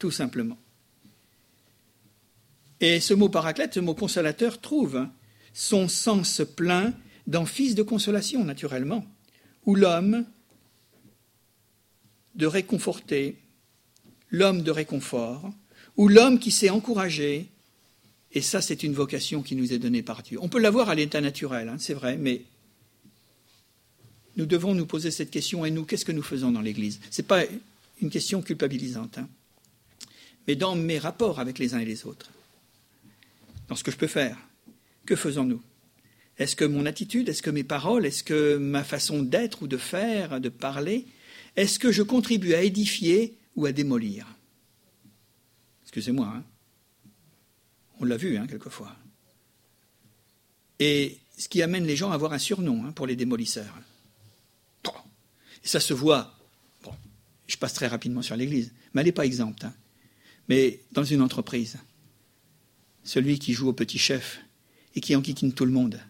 [0.00, 0.58] tout simplement.
[2.80, 5.06] Et ce mot paraclète, ce mot consolateur, trouve
[5.54, 6.92] son sens plein
[7.26, 9.04] dans Fils de consolation, naturellement,
[9.66, 10.24] où l'homme
[12.34, 13.36] de réconforter,
[14.30, 15.52] l'homme de réconfort,
[15.96, 17.48] ou l'homme qui s'est encouragé,
[18.32, 20.38] et ça c'est une vocation qui nous est donnée par Dieu.
[20.40, 22.42] On peut l'avoir à l'état naturel, hein, c'est vrai, mais
[24.36, 27.00] nous devons nous poser cette question, et nous, qu'est-ce que nous faisons dans l'Église?
[27.10, 27.42] Ce n'est pas
[28.00, 29.28] une question culpabilisante, hein,
[30.46, 32.30] mais dans mes rapports avec les uns et les autres,
[33.68, 34.38] dans ce que je peux faire,
[35.04, 35.60] que faisons-nous?
[36.40, 39.76] Est-ce que mon attitude, est-ce que mes paroles, est-ce que ma façon d'être ou de
[39.76, 41.06] faire, de parler,
[41.54, 44.26] est-ce que je contribue à édifier ou à démolir?
[45.82, 46.32] Excusez-moi.
[46.34, 46.44] Hein.
[48.00, 48.96] On l'a vu, hein, quelquefois.
[50.78, 53.76] Et ce qui amène les gens à avoir un surnom hein, pour les démolisseurs.
[55.62, 56.34] Ça se voit.
[57.48, 59.66] Je passe très rapidement sur l'Église, mais elle n'est pas exempte.
[60.48, 61.76] Mais dans une entreprise,
[63.04, 64.40] celui qui joue au petit chef
[64.94, 66.00] et qui enquiquine tout le monde,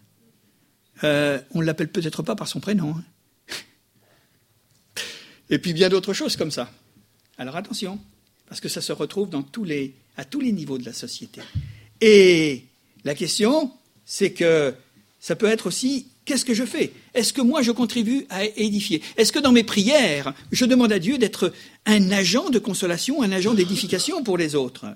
[1.03, 2.95] euh, on ne l'appelle peut-être pas par son prénom.
[5.49, 6.71] Et puis bien d'autres choses comme ça.
[7.37, 7.99] Alors attention
[8.47, 11.41] parce que ça se retrouve dans tous les, à tous les niveaux de la société.
[12.01, 12.65] Et
[13.05, 13.71] la question,
[14.05, 14.73] c'est que
[15.19, 16.91] ça peut être aussi qu'est-ce que je fais?
[17.13, 19.01] Est-ce que moi je contribue à édifier?
[19.17, 21.53] Est-ce que dans mes prières, je demande à Dieu d'être
[21.85, 24.87] un agent de consolation, un agent d'édification pour les autres?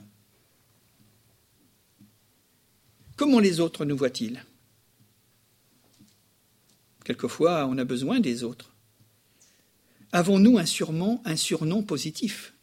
[3.15, 4.43] Comment les autres nous voient-ils?
[7.05, 8.73] Quelquefois, on a besoin des autres.
[10.11, 12.53] Avons-nous un surnom, un surnom positif?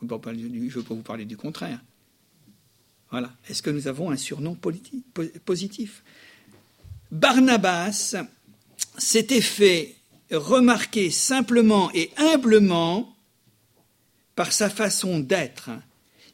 [0.00, 1.80] Je ne veux pas vous parler du contraire.
[3.10, 3.30] Voilà.
[3.48, 6.02] Est-ce que nous avons un surnom positif?
[7.10, 8.16] Barnabas
[8.96, 9.96] s'était fait
[10.30, 13.14] remarquer simplement et humblement
[14.34, 15.70] par sa façon d'être.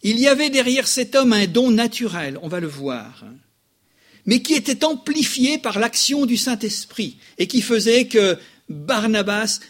[0.03, 3.25] Il y avait derrière cet homme un don naturel, on va le voir,
[4.29, 8.37] mais qui était amplifié par l'action du Saint-Esprit et qui faisait que
[8.69, 9.61] Barnabas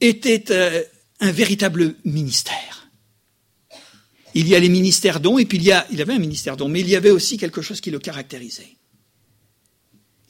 [0.00, 0.82] était euh,
[1.20, 2.88] un véritable ministère.
[4.34, 6.70] Il y a les ministères dons, et puis il y a, avait un ministère dons,
[6.70, 8.76] mais il y avait aussi quelque chose qui le caractérisait.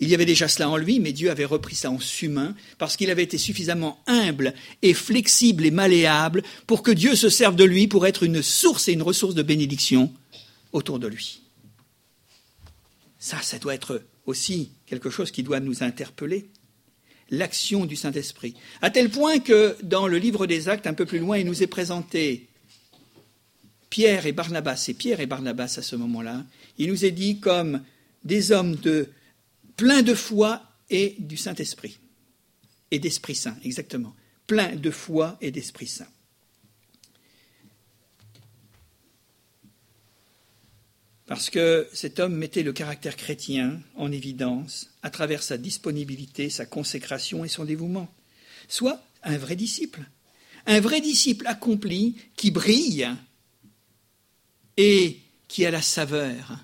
[0.01, 2.97] Il y avait déjà cela en lui, mais Dieu avait repris ça en humain, parce
[2.97, 7.65] qu'il avait été suffisamment humble et flexible et malléable pour que Dieu se serve de
[7.65, 10.13] lui pour être une source et une ressource de bénédiction
[10.73, 11.43] autour de lui.
[13.19, 16.51] Ça, ça doit être aussi quelque chose qui doit nous interpeller.
[17.31, 18.55] L'action du Saint-Esprit.
[18.81, 21.63] À tel point que dans le livre des actes, un peu plus loin, il nous
[21.63, 22.49] est présenté
[23.91, 26.45] Pierre et Barnabas, et Pierre et Barnabas à ce moment-là,
[26.79, 27.83] il nous est dit comme
[28.25, 29.11] des hommes de
[29.77, 31.99] plein de foi et du Saint-Esprit.
[32.91, 34.15] Et d'Esprit Saint, exactement.
[34.47, 36.09] Plein de foi et d'Esprit Saint.
[41.29, 46.65] Parce que cet homme mettait le caractère chrétien en évidence à travers sa disponibilité, sa
[46.65, 48.09] consécration et son dévouement.
[48.67, 50.01] Soit un vrai disciple.
[50.65, 53.11] Un vrai disciple accompli qui brille
[54.79, 56.59] et qui a la saveur,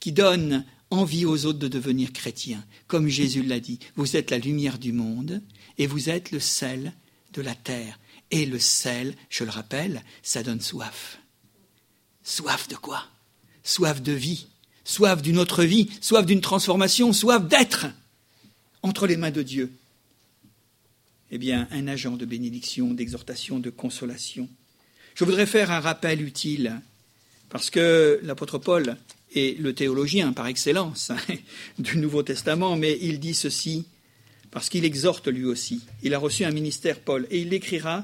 [0.00, 2.64] qui donne envie aux autres de devenir chrétiens.
[2.86, 5.42] Comme Jésus l'a dit, vous êtes la lumière du monde
[5.76, 6.94] et vous êtes le sel
[7.34, 8.00] de la terre.
[8.30, 11.18] Et le sel, je le rappelle, ça donne soif.
[12.22, 13.06] Soif de quoi?
[13.68, 14.46] Soif de vie,
[14.82, 17.84] soif d'une autre vie, soif d'une transformation, soif d'être
[18.82, 19.70] entre les mains de Dieu.
[21.30, 24.48] Eh bien, un agent de bénédiction, d'exhortation, de consolation.
[25.14, 26.80] Je voudrais faire un rappel utile
[27.50, 28.96] parce que l'apôtre Paul
[29.34, 31.18] est le théologien par excellence hein,
[31.78, 33.84] du Nouveau Testament, mais il dit ceci
[34.50, 35.82] parce qu'il exhorte lui aussi.
[36.02, 38.02] Il a reçu un ministère, Paul, et il l'écrira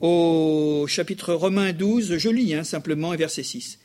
[0.00, 3.78] au chapitre Romain 12, je lis hein, simplement, verset 6.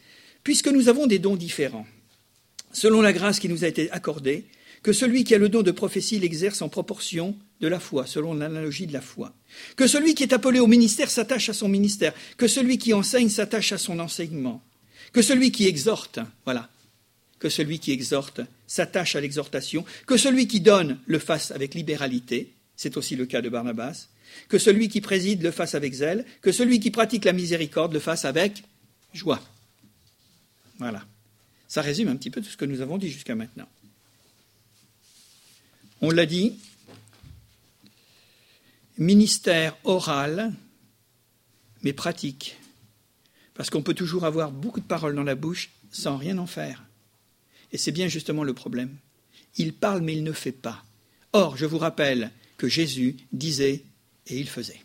[0.44, 1.88] Puisque nous avons des dons différents,
[2.72, 4.46] selon la grâce qui nous a été accordée,
[4.84, 8.34] que celui qui a le don de prophétie l'exerce en proportion de la foi, selon
[8.34, 9.34] l'analogie de la foi.
[9.76, 13.30] Que celui qui est appelé au ministère s'attache à son ministère, que celui qui enseigne
[13.30, 14.64] s'attache à son enseignement,
[15.12, 16.70] que celui qui exhorte, voilà,
[17.40, 22.54] que celui qui exhorte s'attache à l'exhortation, que celui qui donne le fasse avec libéralité,
[22.76, 24.08] c'est aussi le cas de Barnabas,
[24.50, 28.00] que celui qui préside le fasse avec zèle, que celui qui pratique la miséricorde le
[28.00, 28.64] fasse avec
[29.14, 29.42] joie.
[30.80, 31.06] Voilà.
[31.68, 33.68] Ça résume un petit peu tout ce que nous avons dit jusqu'à maintenant.
[36.02, 36.58] On l'a dit,
[38.98, 40.54] ministère oral,
[41.84, 42.58] mais pratique.
[43.54, 46.86] Parce qu'on peut toujours avoir beaucoup de paroles dans la bouche sans rien en faire.
[47.72, 48.96] Et c'est bien justement le problème.
[49.56, 50.84] Il parle mais il ne fait pas.
[51.34, 53.84] Or, je vous rappelle que Jésus disait
[54.28, 54.82] et il faisait.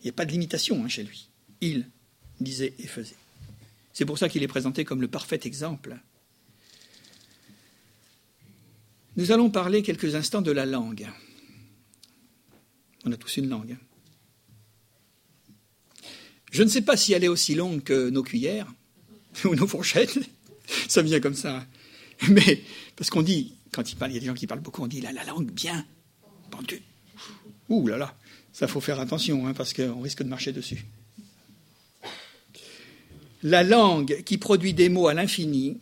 [0.00, 1.28] Il n'y a pas de limitation hein, chez lui.
[1.60, 1.86] Il
[2.40, 3.16] disait et faisait.
[3.92, 5.98] C'est pour ça qu'il est présenté comme le parfait exemple.
[9.16, 11.08] Nous allons parler quelques instants de la langue.
[13.04, 13.76] On a tous une langue.
[16.50, 18.72] Je ne sais pas si elle est aussi longue que nos cuillères
[19.44, 20.18] ou nos fourchettes.
[20.88, 21.66] Ça vient comme ça.
[22.28, 22.62] Mais,
[22.96, 24.86] parce qu'on dit, quand il, parle, il y a des gens qui parlent beaucoup, on
[24.86, 25.84] dit la, la langue bien
[26.50, 26.82] pendue.
[27.68, 28.16] Ouh là là,
[28.52, 30.84] ça faut faire attention, hein, parce qu'on risque de marcher dessus.
[33.42, 35.78] La langue qui produit des mots à l'infini,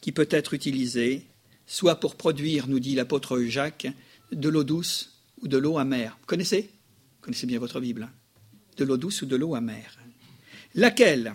[0.00, 1.26] qui peut être utilisée,
[1.66, 3.88] soit pour produire, nous dit l'apôtre Jacques,
[4.30, 6.16] de l'eau douce ou de l'eau amère.
[6.20, 6.62] Vous connaissez?
[6.62, 8.04] Vous connaissez bien votre Bible.
[8.04, 8.12] Hein?
[8.76, 9.98] De l'eau douce ou de l'eau amère.
[10.74, 11.34] Laquelle,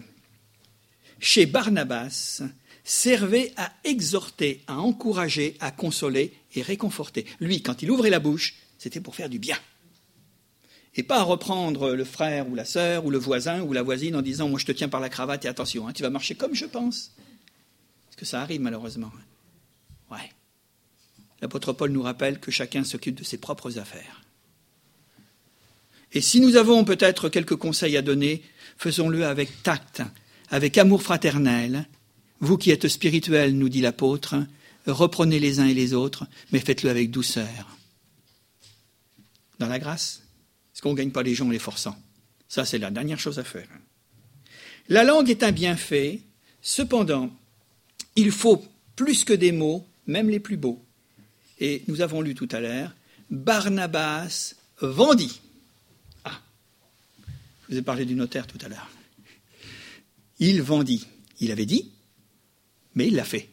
[1.19, 2.43] chez Barnabas,
[2.83, 7.25] servait à exhorter, à encourager, à consoler et réconforter.
[7.39, 9.57] Lui, quand il ouvrait la bouche, c'était pour faire du bien.
[10.95, 14.15] Et pas à reprendre le frère ou la sœur ou le voisin ou la voisine
[14.15, 16.35] en disant Moi je te tiens par la cravate et attention, hein, tu vas marcher
[16.35, 17.11] comme je pense.
[18.07, 19.11] Parce que ça arrive malheureusement.
[20.11, 20.31] Ouais.
[21.41, 24.21] L'apôtre Paul nous rappelle que chacun s'occupe de ses propres affaires.
[26.13, 28.43] Et si nous avons peut-être quelques conseils à donner,
[28.77, 30.03] faisons-le avec tact,
[30.49, 31.87] avec amour fraternel.
[32.41, 34.35] Vous qui êtes spirituels, nous dit l'apôtre,
[34.85, 37.77] reprenez les uns et les autres, mais faites-le avec douceur.
[39.59, 40.21] Dans la grâce,
[40.81, 41.97] qu'on ne gagne pas les gens en les forçant
[42.47, 43.67] Ça, c'est la dernière chose à faire.
[44.89, 46.21] La langue est un bienfait,
[46.61, 47.31] cependant,
[48.15, 48.65] il faut
[48.95, 50.83] plus que des mots, même les plus beaux.
[51.59, 52.93] Et nous avons lu tout à l'heure,
[53.29, 55.39] Barnabas vendit.
[56.25, 58.89] Je vous ai parlé du notaire tout à l'heure.
[60.39, 61.07] Il vendit.
[61.39, 61.89] Il avait dit,
[62.95, 63.47] mais il l'a fait.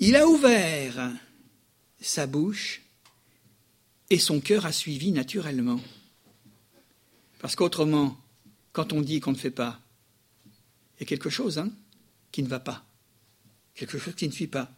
[0.00, 1.12] Il a ouvert
[2.00, 2.82] sa bouche
[4.10, 5.80] et son cœur a suivi naturellement.
[7.40, 8.18] Parce qu'autrement,
[8.72, 9.80] quand on dit qu'on ne fait pas,
[10.96, 11.70] il y a quelque chose hein,
[12.32, 12.84] qui ne va pas,
[13.74, 14.72] quelque chose qui ne suit pas.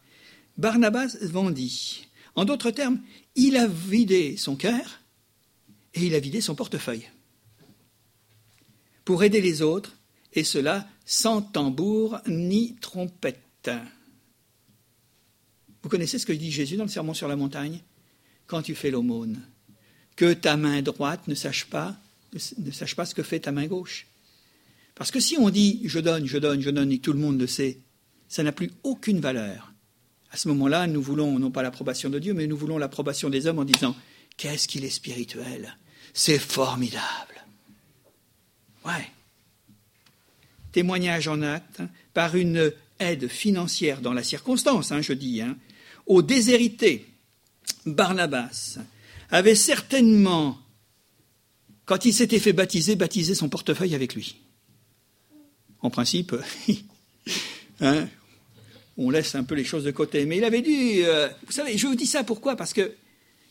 [0.57, 2.07] Barnabas vendit.
[2.35, 3.01] En d'autres termes,
[3.35, 5.01] il a vidé son cœur
[5.93, 7.07] et il a vidé son portefeuille
[9.05, 9.97] pour aider les autres,
[10.33, 13.69] et cela sans tambour ni trompette.
[15.83, 17.81] Vous connaissez ce que dit Jésus dans le Sermon sur la montagne?
[18.51, 19.39] Quand tu fais l'aumône,
[20.17, 21.95] que ta main droite ne sache pas,
[22.37, 24.07] ce que fait ta main gauche.
[24.93, 27.39] Parce que si on dit je donne, je donne, je donne et tout le monde
[27.39, 27.77] le sait,
[28.27, 29.71] ça n'a plus aucune valeur.
[30.31, 33.47] À ce moment-là, nous voulons non pas l'approbation de Dieu, mais nous voulons l'approbation des
[33.47, 33.95] hommes en disant
[34.35, 35.77] Qu'est-ce qu'il est spirituel
[36.13, 37.45] C'est formidable.
[38.85, 39.09] Ouais.
[40.73, 41.83] Témoignage en acte
[42.13, 45.55] par une aide financière dans la circonstance, hein, je dis, hein,
[46.05, 47.07] au déshérité.
[47.85, 48.79] Barnabas
[49.29, 50.57] avait certainement,
[51.85, 54.35] quand il s'était fait baptiser, baptisé son portefeuille avec lui.
[55.81, 56.35] En principe,
[57.81, 58.07] hein,
[58.97, 60.25] on laisse un peu les choses de côté.
[60.25, 61.03] Mais il avait dû.
[61.03, 62.55] Euh, vous savez, je vous dis ça pourquoi?
[62.55, 62.93] Parce que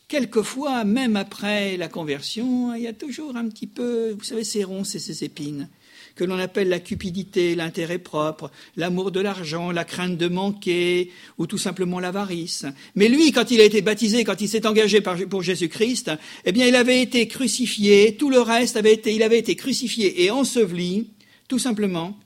[0.06, 4.64] quelquefois, même après la conversion, il y a toujours un petit peu, vous savez, ces
[4.64, 5.68] ronces et ces épines,
[6.14, 11.46] que l'on appelle la cupidité, l'intérêt propre, l'amour de l'argent, la crainte de manquer, ou
[11.46, 12.66] tout simplement l'avarice.
[12.94, 16.10] Mais lui, quand il a été baptisé, quand il s'est engagé pour Jésus-Christ,
[16.44, 20.24] eh bien, il avait été crucifié, tout le reste avait été, il avait été crucifié
[20.24, 21.10] et enseveli,
[21.48, 22.18] tout simplement,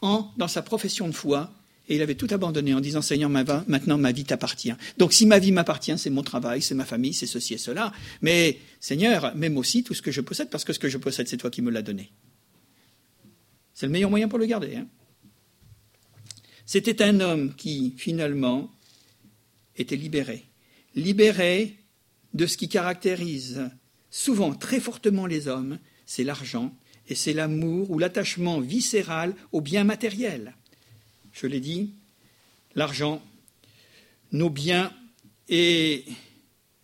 [0.00, 1.52] en, dans sa profession de foi,
[1.88, 4.72] et il avait tout abandonné en disant Seigneur, maintenant ma vie t'appartient.
[4.98, 7.92] Donc si ma vie m'appartient, c'est mon travail, c'est ma famille, c'est ceci et cela.
[8.22, 11.28] Mais Seigneur, même aussi tout ce que je possède, parce que ce que je possède,
[11.28, 12.10] c'est toi qui me l'as donné.
[13.76, 14.74] C'est le meilleur moyen pour le garder.
[14.74, 14.88] Hein.
[16.64, 18.68] C'était un homme qui, finalement,
[19.76, 20.44] était libéré.
[20.96, 21.76] Libéré
[22.34, 23.70] de ce qui caractérise
[24.10, 26.74] souvent très fortement les hommes, c'est l'argent
[27.08, 30.52] et c'est l'amour ou l'attachement viscéral au bien matériel
[31.36, 31.92] je l'ai dit,
[32.74, 33.22] l'argent
[34.32, 34.92] nos biens
[35.48, 36.04] et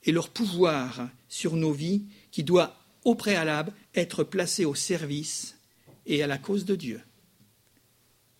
[0.06, 5.56] leur pouvoir sur nos vies qui doit au préalable être placé au service
[6.06, 7.00] et à la cause de Dieu.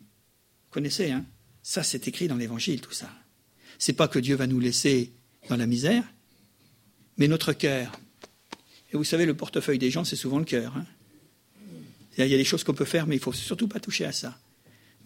[0.01, 1.25] Vous connaissez, hein?
[1.63, 3.11] Ça, c'est écrit dans l'Évangile, tout ça.
[3.79, 5.13] C'est pas que Dieu va nous laisser
[5.49, 6.05] dans la misère,
[7.17, 7.93] mais notre cœur.
[8.93, 10.77] Et vous savez, le portefeuille des gens, c'est souvent le cœur.
[10.77, 10.87] Hein
[12.19, 14.05] il y a des choses qu'on peut faire, mais il ne faut surtout pas toucher
[14.05, 14.39] à ça.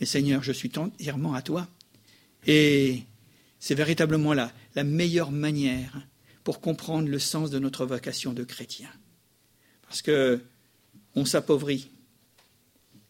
[0.00, 1.68] Mais Seigneur, je suis entièrement à toi.
[2.46, 3.02] Et
[3.60, 6.06] c'est véritablement la, la meilleure manière
[6.44, 8.90] pour comprendre le sens de notre vocation de chrétien.
[9.82, 10.40] Parce que
[11.14, 11.90] on s'appauvrit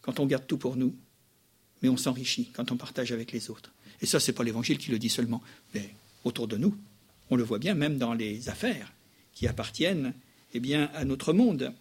[0.07, 0.95] quand on garde tout pour nous,
[1.81, 3.73] mais on s'enrichit quand on partage avec les autres.
[4.01, 5.43] Et ça, ce n'est pas l'Évangile qui le dit seulement,
[5.73, 5.93] mais
[6.23, 6.77] autour de nous.
[7.29, 8.93] On le voit bien même dans les affaires
[9.33, 10.13] qui appartiennent
[10.53, 11.73] eh bien, à notre monde.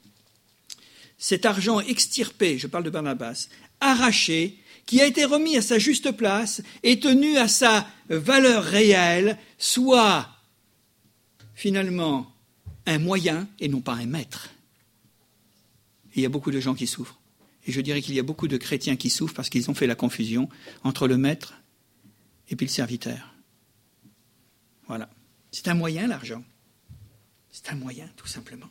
[1.19, 3.49] Cet argent extirpé, je parle de Barnabas,
[3.79, 9.39] arraché, qui a été remis à sa juste place et tenu à sa valeur réelle,
[9.57, 10.29] soit
[11.55, 12.35] finalement
[12.87, 14.51] un moyen et non pas un maître.
[16.17, 17.21] il y a beaucoup de gens qui souffrent.
[17.67, 19.87] Et je dirais qu'il y a beaucoup de chrétiens qui souffrent parce qu'ils ont fait
[19.87, 20.49] la confusion
[20.85, 21.55] entre le maître
[22.49, 23.35] et puis le serviteur.
[24.87, 25.11] Voilà.
[25.51, 26.45] C'est un moyen, l'argent.
[27.51, 28.69] C'est un moyen, tout simplement.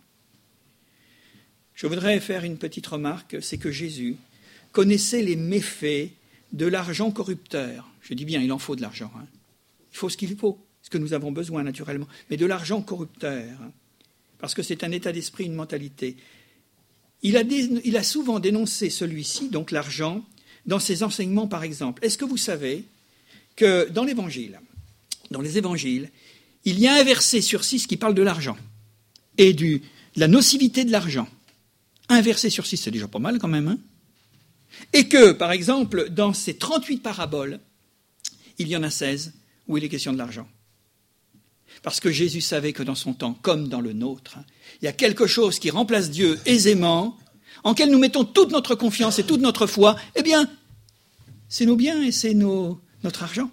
[1.73, 4.15] Je voudrais faire une petite remarque, c'est que Jésus
[4.71, 6.11] connaissait les méfaits
[6.53, 7.89] de l'argent corrupteur.
[8.01, 9.11] Je dis bien, il en faut de l'argent.
[9.17, 9.25] Hein.
[9.91, 13.57] Il faut ce qu'il faut, ce que nous avons besoin naturellement, mais de l'argent corrupteur,
[13.61, 13.71] hein.
[14.39, 16.15] parce que c'est un état d'esprit, une mentalité.
[17.23, 17.37] Il
[17.97, 20.23] a, souvent dénoncé celui-ci, donc l'argent,
[20.65, 22.03] dans ses enseignements par exemple.
[22.05, 22.85] Est-ce que vous savez
[23.55, 24.59] que dans l'Évangile,
[25.31, 26.11] dans les Évangiles,
[26.65, 28.57] il y a un verset sur six qui parle de l'argent
[29.37, 29.81] et de
[30.15, 31.27] la nocivité de l'argent.
[32.09, 33.67] Un verset sur six, c'est déjà pas mal quand même.
[33.67, 33.79] Hein
[34.93, 37.59] et que, par exemple, dans ces 38 paraboles,
[38.57, 39.33] il y en a 16
[39.67, 40.47] où il est question de l'argent.
[41.85, 44.39] Parce que Jésus savait que dans son temps, comme dans le nôtre,
[44.81, 47.15] il y a quelque chose qui remplace Dieu aisément,
[47.63, 50.49] en quel nous mettons toute notre confiance et toute notre foi, eh bien,
[51.47, 53.51] c'est nos biens et c'est notre argent.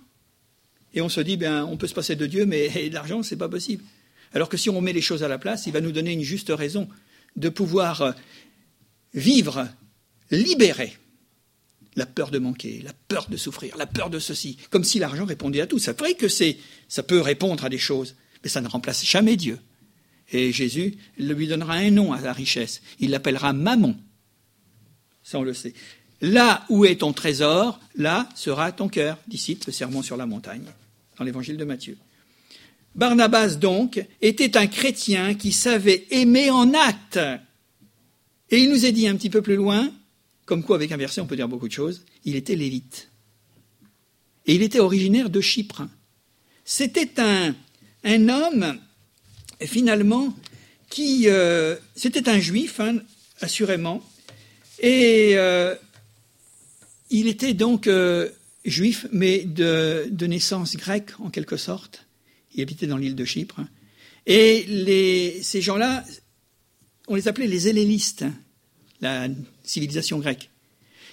[0.94, 3.50] Et on se dit, bien, on peut se passer de Dieu, mais l'argent, c'est pas
[3.50, 3.84] possible.
[4.32, 6.22] Alors que si on met les choses à la place, il va nous donner une
[6.22, 6.88] juste raison
[7.36, 8.12] de pouvoir euh,
[9.12, 9.68] vivre
[10.30, 10.96] libéré.
[11.96, 15.26] La peur de manquer, la peur de souffrir, la peur de ceci, comme si l'argent
[15.26, 15.78] répondait à tout.
[15.78, 16.56] C'est vrai que c'est,
[16.88, 19.58] ça peut répondre à des choses, mais ça ne remplace jamais Dieu.
[20.32, 22.82] Et Jésus lui donnera un nom à la richesse.
[23.00, 23.96] Il l'appellera Mammon.
[25.22, 25.74] Ça, on le sait.
[26.20, 30.64] Là où est ton trésor, là sera ton cœur, dit le sermon sur la montagne,
[31.18, 31.96] dans l'évangile de Matthieu.
[32.94, 37.18] Barnabas, donc, était un chrétien qui savait aimer en acte.
[38.50, 39.90] Et il nous est dit un petit peu plus loin,
[40.44, 43.10] comme quoi avec un verset on peut dire beaucoup de choses, il était lévite.
[44.46, 45.82] Et il était originaire de Chypre.
[46.64, 47.54] C'était un,
[48.04, 48.78] un homme,
[49.60, 50.34] finalement,
[50.88, 51.24] qui...
[51.26, 52.98] Euh, c'était un juif, hein,
[53.40, 54.02] assurément,
[54.80, 55.74] et euh,
[57.10, 58.28] il était donc euh,
[58.64, 62.06] juif, mais de, naissance grecque, en quelque sorte
[62.54, 63.60] il habitait dans l'île de Chypre.
[64.26, 66.04] Et ces gens-là,
[67.08, 68.24] on les appelait les hellénistes,
[69.00, 69.28] la
[69.64, 70.50] civilisation grecque.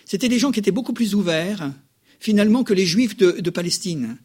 [0.05, 1.71] C'était des gens qui étaient beaucoup plus ouverts,
[2.19, 4.17] finalement, que les juifs de, Palestine.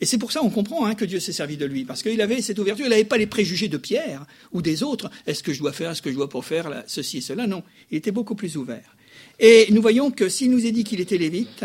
[0.00, 2.20] Et c'est pour ça qu'on comprend hein, que Dieu s'est servi de lui, parce qu'il
[2.20, 5.10] avait cette ouverture, il n'avait pas les préjugés de Pierre ou des autres.
[5.26, 7.46] Est-ce que je dois faire, est-ce que je dois pas faire ceci et cela?
[7.46, 8.96] Non, il était beaucoup plus ouvert.
[9.38, 11.64] Et nous voyons que s'il nous est dit qu'il était lévite,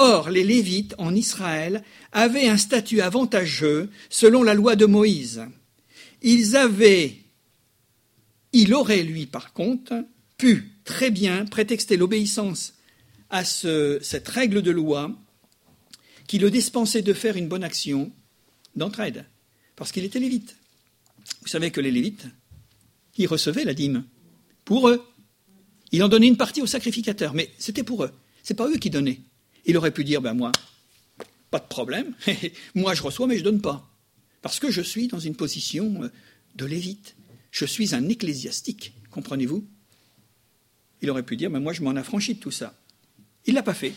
[0.00, 5.44] Or, les Lévites en Israël avaient un statut avantageux selon la loi de Moïse.
[6.22, 7.16] Ils avaient,
[8.52, 10.04] il aurait lui par contre,
[10.36, 12.74] pu très bien prétexter l'obéissance
[13.28, 15.12] à cette règle de loi
[16.28, 18.12] qui le dispensait de faire une bonne action
[18.76, 19.24] d'entraide,
[19.74, 20.56] parce qu'il était lévite.
[21.42, 22.26] Vous savez que les lévites,
[23.16, 24.04] ils recevaient la dîme
[24.64, 25.02] pour eux.
[25.90, 28.12] Il en donnait une partie aux sacrificateurs, mais c'était pour eux.
[28.44, 29.20] Ce n'est pas eux qui donnaient.
[29.64, 30.52] Il aurait pu dire, ben moi,
[31.50, 32.14] pas de problème,
[32.74, 33.90] moi je reçois mais je ne donne pas.
[34.42, 36.12] Parce que je suis dans une position euh,
[36.54, 37.16] de lévite.
[37.50, 39.66] Je suis un ecclésiastique, comprenez-vous?
[41.00, 42.78] Il aurait pu dire, ben moi je m'en affranchis de tout ça.
[43.46, 43.94] Il ne l'a pas fait.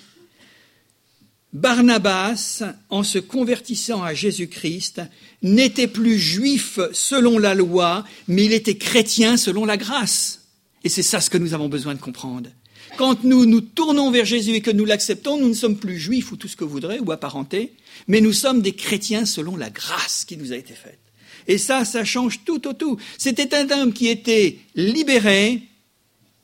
[1.53, 5.01] Barnabas, en se convertissant à Jésus-Christ,
[5.41, 10.47] n'était plus juif selon la loi, mais il était chrétien selon la grâce.
[10.83, 12.49] Et c'est ça ce que nous avons besoin de comprendre.
[12.97, 16.31] Quand nous nous tournons vers Jésus et que nous l'acceptons, nous ne sommes plus juifs
[16.31, 17.73] ou tout ce que vous voudrez, ou apparentés,
[18.07, 20.99] mais nous sommes des chrétiens selon la grâce qui nous a été faite.
[21.47, 22.97] Et ça, ça change tout au tout.
[23.17, 25.63] C'était un homme qui était libéré,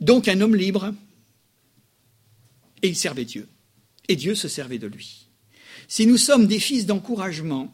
[0.01, 0.93] donc un homme libre,
[2.81, 3.47] et il servait Dieu.
[4.07, 5.27] Et Dieu se servait de lui.
[5.87, 7.73] Si nous sommes des fils d'encouragement,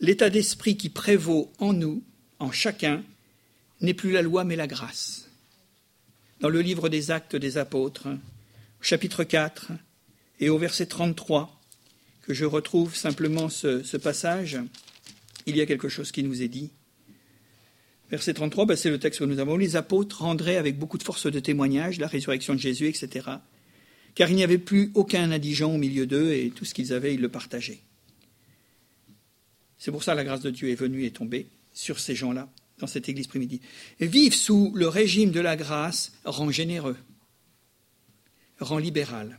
[0.00, 2.02] l'état d'esprit qui prévaut en nous,
[2.38, 3.02] en chacun,
[3.80, 5.28] n'est plus la loi mais la grâce.
[6.40, 8.08] Dans le livre des actes des apôtres,
[8.80, 9.72] chapitre 4
[10.40, 11.60] et au verset 33,
[12.22, 14.58] que je retrouve simplement ce, passage,
[15.46, 16.70] il y a quelque chose qui nous est dit.
[18.10, 19.56] Verset 33, ben c'est le texte que nous avons.
[19.56, 23.26] Les apôtres rendraient avec beaucoup de force de témoignage la résurrection de Jésus, etc.
[24.18, 27.14] Car il n'y avait plus aucun indigent au milieu d'eux et tout ce qu'ils avaient,
[27.14, 27.78] ils le partageaient.
[29.78, 32.88] C'est pour ça la grâce de Dieu est venue et tombée sur ces gens-là, dans
[32.88, 33.60] cette église primitive.
[34.00, 36.96] vivre sous le régime de la grâce rend généreux,
[38.58, 39.38] rend libéral.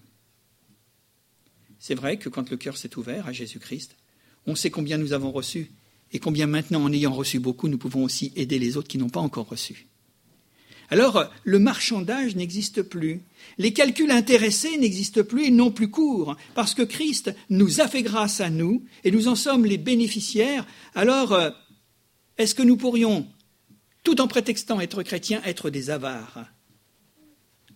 [1.78, 3.98] C'est vrai que quand le cœur s'est ouvert à Jésus-Christ,
[4.46, 5.72] on sait combien nous avons reçu
[6.14, 9.10] et combien maintenant, en ayant reçu beaucoup, nous pouvons aussi aider les autres qui n'ont
[9.10, 9.89] pas encore reçu.
[10.92, 13.22] Alors, le marchandage n'existe plus.
[13.58, 18.02] Les calculs intéressés n'existent plus, ils n'ont plus cours, parce que Christ nous a fait
[18.02, 20.66] grâce à nous, et nous en sommes les bénéficiaires.
[20.96, 21.52] Alors, euh,
[22.38, 23.28] est-ce que nous pourrions,
[24.04, 26.46] tout en prétextant être chrétiens, être des avares?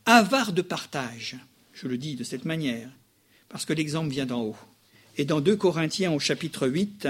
[0.06, 1.38] Avares de partage,
[1.72, 2.90] je le dis de cette manière,
[3.48, 4.58] parce que l'exemple vient d'en haut.
[5.18, 7.08] Et dans 2 Corinthiens au chapitre 8,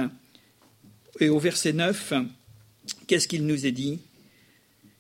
[1.22, 2.14] et au verset 9,
[3.08, 3.99] qu'est-ce qu'il nous est dit?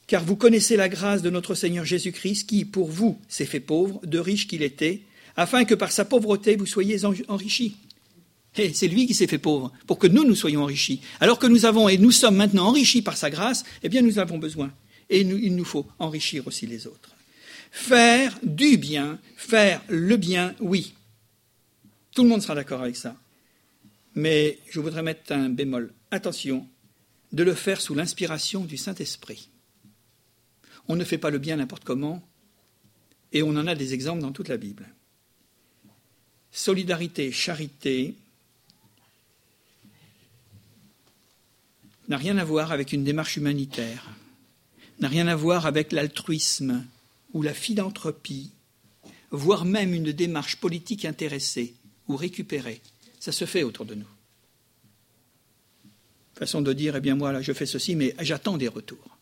[0.07, 4.01] Car vous connaissez la grâce de notre Seigneur Jésus-Christ, qui, pour vous, s'est fait pauvre,
[4.05, 5.01] de riche qu'il était,
[5.35, 7.77] afin que par sa pauvreté vous soyez enrichis.
[8.55, 11.01] Et c'est lui qui s'est fait pauvre, pour que nous, nous soyons enrichis.
[11.19, 14.19] Alors que nous avons et nous sommes maintenant enrichis par sa grâce, eh bien nous
[14.19, 14.71] avons besoin.
[15.09, 17.15] Et il nous faut enrichir aussi les autres.
[17.71, 20.93] Faire du bien, faire le bien, oui.
[22.13, 23.15] Tout le monde sera d'accord avec ça.
[24.15, 26.67] Mais je voudrais mettre un bémol attention,
[27.31, 29.49] de le faire sous l'inspiration du Saint-Esprit.
[30.87, 32.21] On ne fait pas le bien n'importe comment,
[33.31, 34.87] et on en a des exemples dans toute la Bible.
[36.51, 38.15] Solidarité, charité
[42.09, 44.09] n'a rien à voir avec une démarche humanitaire,
[44.99, 46.85] n'a rien à voir avec l'altruisme
[47.33, 48.51] ou la philanthropie,
[49.31, 51.73] voire même une démarche politique intéressée
[52.07, 52.81] ou récupérée.
[53.19, 54.07] Ça se fait autour de nous
[56.43, 59.12] façon de dire, eh bien moi, là, je fais ceci, mais j'attends des retours.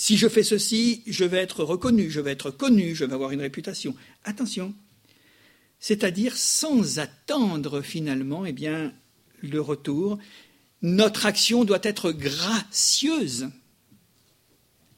[0.00, 3.32] Si je fais ceci, je vais être reconnu, je vais être connu, je vais avoir
[3.32, 3.94] une réputation.
[4.24, 4.74] Attention,
[5.78, 8.94] c'est-à-dire sans attendre finalement, eh bien,
[9.42, 10.18] le retour,
[10.80, 13.50] notre action doit être gracieuse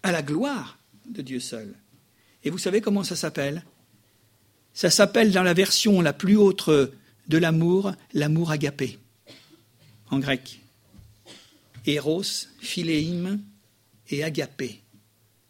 [0.04, 0.78] à la gloire
[1.08, 1.74] de Dieu seul.
[2.44, 3.64] Et vous savez comment ça s'appelle?
[4.72, 9.00] Ça s'appelle dans la version la plus haute de l'amour, l'amour agapé,
[10.10, 10.60] en grec.
[11.86, 13.40] Eros, Philéim
[14.08, 14.81] et Agapé.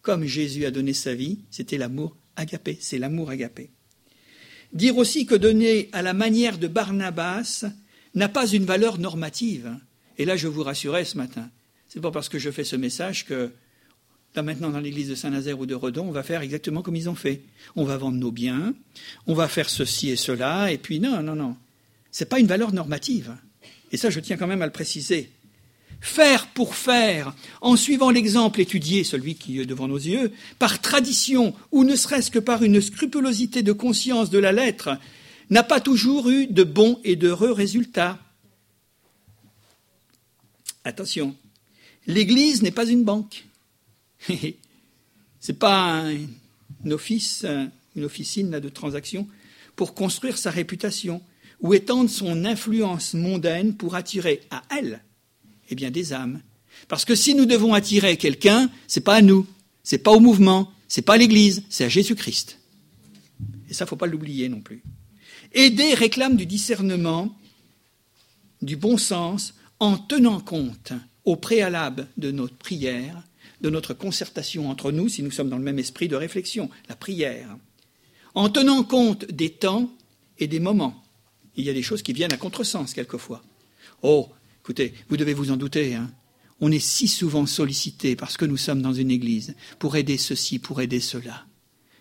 [0.02, 3.70] Comme Jésus a donné sa vie, c'était l'amour agapé, c'est l'amour agapé.
[4.72, 7.64] Dire aussi que donner à la manière de Barnabas
[8.14, 9.76] n'a pas une valeur normative.
[10.18, 11.48] Et là, je vous rassurais ce matin.
[11.88, 13.50] C'est pas parce que je fais ce message que
[14.34, 17.10] là maintenant dans l'église de Saint-Nazaire ou de Redon, on va faire exactement comme ils
[17.10, 17.42] ont fait.
[17.76, 18.74] On va vendre nos biens,
[19.26, 21.56] on va faire ceci et cela, et puis non, non, non.
[22.10, 23.36] C'est pas une valeur normative.
[23.92, 25.30] Et ça, je tiens quand même à le préciser
[26.02, 31.54] faire pour faire, en suivant l'exemple étudié, celui qui est devant nos yeux, par tradition
[31.70, 34.98] ou ne serait-ce que par une scrupulosité de conscience de la lettre,
[35.48, 38.18] n'a pas toujours eu de bons et d'heureux résultats.
[40.84, 41.36] Attention,
[42.08, 43.44] l'Église n'est pas une banque.
[44.28, 44.32] Ce
[45.52, 46.16] n'est pas un,
[46.90, 47.46] office,
[47.94, 49.28] une officine de transaction
[49.76, 51.22] pour construire sa réputation
[51.60, 55.00] ou étendre son influence mondaine pour attirer à elle
[55.70, 56.40] eh bien, des âmes.
[56.88, 59.46] Parce que si nous devons attirer quelqu'un, c'est pas à nous,
[59.82, 62.58] c'est pas au mouvement, c'est pas à l'Église, c'est à Jésus-Christ.
[63.70, 64.82] Et ça, faut pas l'oublier non plus.
[65.52, 67.34] Aider réclame du discernement,
[68.60, 70.92] du bon sens, en tenant compte
[71.24, 73.22] au préalable de notre prière,
[73.60, 76.96] de notre concertation entre nous, si nous sommes dans le même esprit de réflexion, la
[76.96, 77.56] prière,
[78.34, 79.90] en tenant compte des temps
[80.38, 81.02] et des moments.
[81.56, 83.42] Il y a des choses qui viennent à contresens quelquefois.
[84.02, 84.28] Oh,
[84.62, 86.10] Écoutez, vous devez vous en douter, hein.
[86.60, 90.60] on est si souvent sollicité parce que nous sommes dans une église pour aider ceci,
[90.60, 91.46] pour aider cela.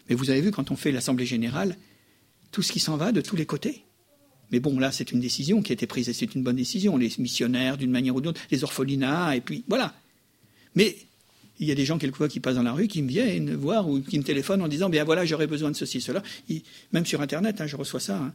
[0.08, 1.76] Mais vous avez vu, quand on fait l'Assemblée générale,
[2.52, 3.86] tout ce qui s'en va de tous les côtés.
[4.52, 6.98] Mais bon, là, c'est une décision qui a été prise et c'est une bonne décision.
[6.98, 9.96] Les missionnaires, d'une manière ou d'une autre, les orphelinats, et puis voilà.
[10.76, 10.98] Mais
[11.60, 13.88] il y a des gens, quelquefois, qui passent dans la rue, qui me viennent voir
[13.88, 16.22] ou qui me téléphonent en disant Bien voilà, j'aurais besoin de ceci, cela.
[16.92, 18.18] même sur Internet, hein, je reçois ça.
[18.18, 18.34] Hein.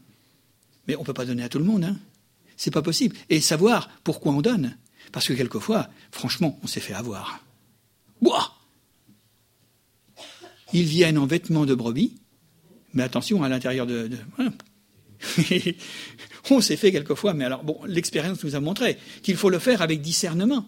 [0.89, 1.95] Mais on ne peut pas donner à tout le monde.
[2.57, 3.17] C'est pas possible.
[3.29, 4.77] Et savoir pourquoi on donne.
[5.13, 7.41] Parce que quelquefois, franchement, on s'est fait avoir.
[8.21, 8.55] Bois
[10.73, 12.17] Ils viennent en vêtements de brebis,
[12.95, 14.11] mais attention, à l'intérieur de.
[16.51, 19.83] On s'est fait quelquefois, mais alors, bon, l'expérience nous a montré qu'il faut le faire
[19.83, 20.67] avec discernement.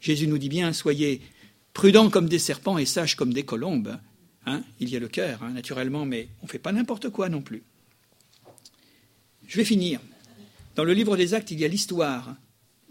[0.00, 1.20] Jésus nous dit bien, soyez
[1.74, 3.98] prudents comme des serpents et sages comme des colombes.
[4.46, 7.28] Hein il y a le cœur, hein, naturellement, mais on ne fait pas n'importe quoi
[7.28, 7.62] non plus.
[9.46, 10.00] Je vais finir.
[10.80, 12.36] Dans le livre des Actes, il y a l'histoire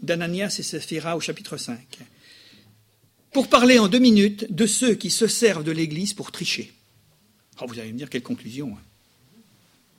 [0.00, 1.80] d'Ananias et Saphira au chapitre 5.
[3.32, 6.72] Pour parler en deux minutes de ceux qui se servent de l'Église pour tricher.
[7.60, 8.76] Oh, vous allez me dire quelle conclusion.
[8.76, 8.80] Hein.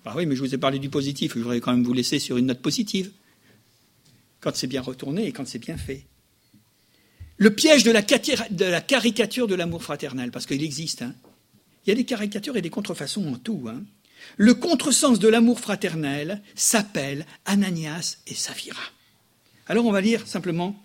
[0.06, 2.18] Ah oui, mais je vous ai parlé du positif, je voudrais quand même vous laisser
[2.18, 3.12] sur une note positive.
[4.40, 6.06] Quand c'est bien retourné et quand c'est bien fait.
[7.36, 11.02] Le piège de la, caricature de l'amour fraternel, parce qu'il existe.
[11.02, 11.14] Hein.
[11.86, 13.66] Il y a des caricatures et des contrefaçons en tout.
[13.68, 13.84] Hein.
[14.38, 18.82] Le contresens de l'amour fraternel s'appelle Ananias et Saphira.
[19.68, 20.76] Alors on va lire simplement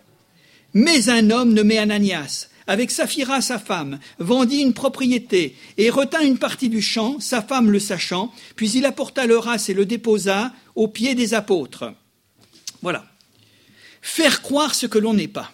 [0.74, 6.38] Mais un homme nommé Ananias, avec Saphira sa femme, vendit une propriété et retint une
[6.38, 10.52] partie du champ, sa femme le sachant, puis il apporta le race et le déposa
[10.74, 11.94] aux pieds des apôtres.
[12.82, 13.06] Voilà.
[14.02, 15.52] Faire croire ce que l'on n'est pas.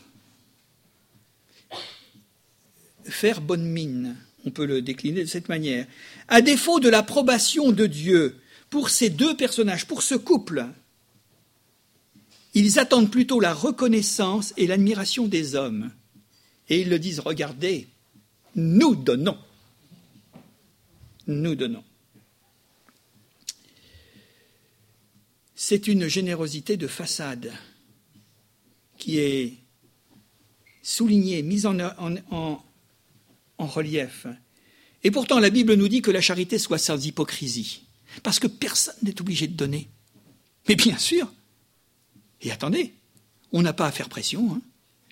[3.04, 5.86] Faire bonne mine, on peut le décliner de cette manière.
[6.32, 10.66] À défaut de l'approbation de Dieu pour ces deux personnages, pour ce couple,
[12.54, 15.90] ils attendent plutôt la reconnaissance et l'admiration des hommes.
[16.70, 17.86] Et ils le disent, regardez,
[18.54, 19.36] nous donnons.
[21.26, 21.84] Nous donnons.
[25.54, 27.52] C'est une générosité de façade
[28.96, 29.58] qui est
[30.80, 32.64] soulignée, mise en, en,
[33.58, 34.26] en relief.
[35.04, 37.82] Et pourtant, la Bible nous dit que la charité soit sans hypocrisie,
[38.22, 39.88] parce que personne n'est obligé de donner.
[40.68, 41.32] Mais bien sûr.
[42.40, 42.92] Et attendez,
[43.52, 44.54] on n'a pas à faire pression.
[44.54, 44.60] Hein.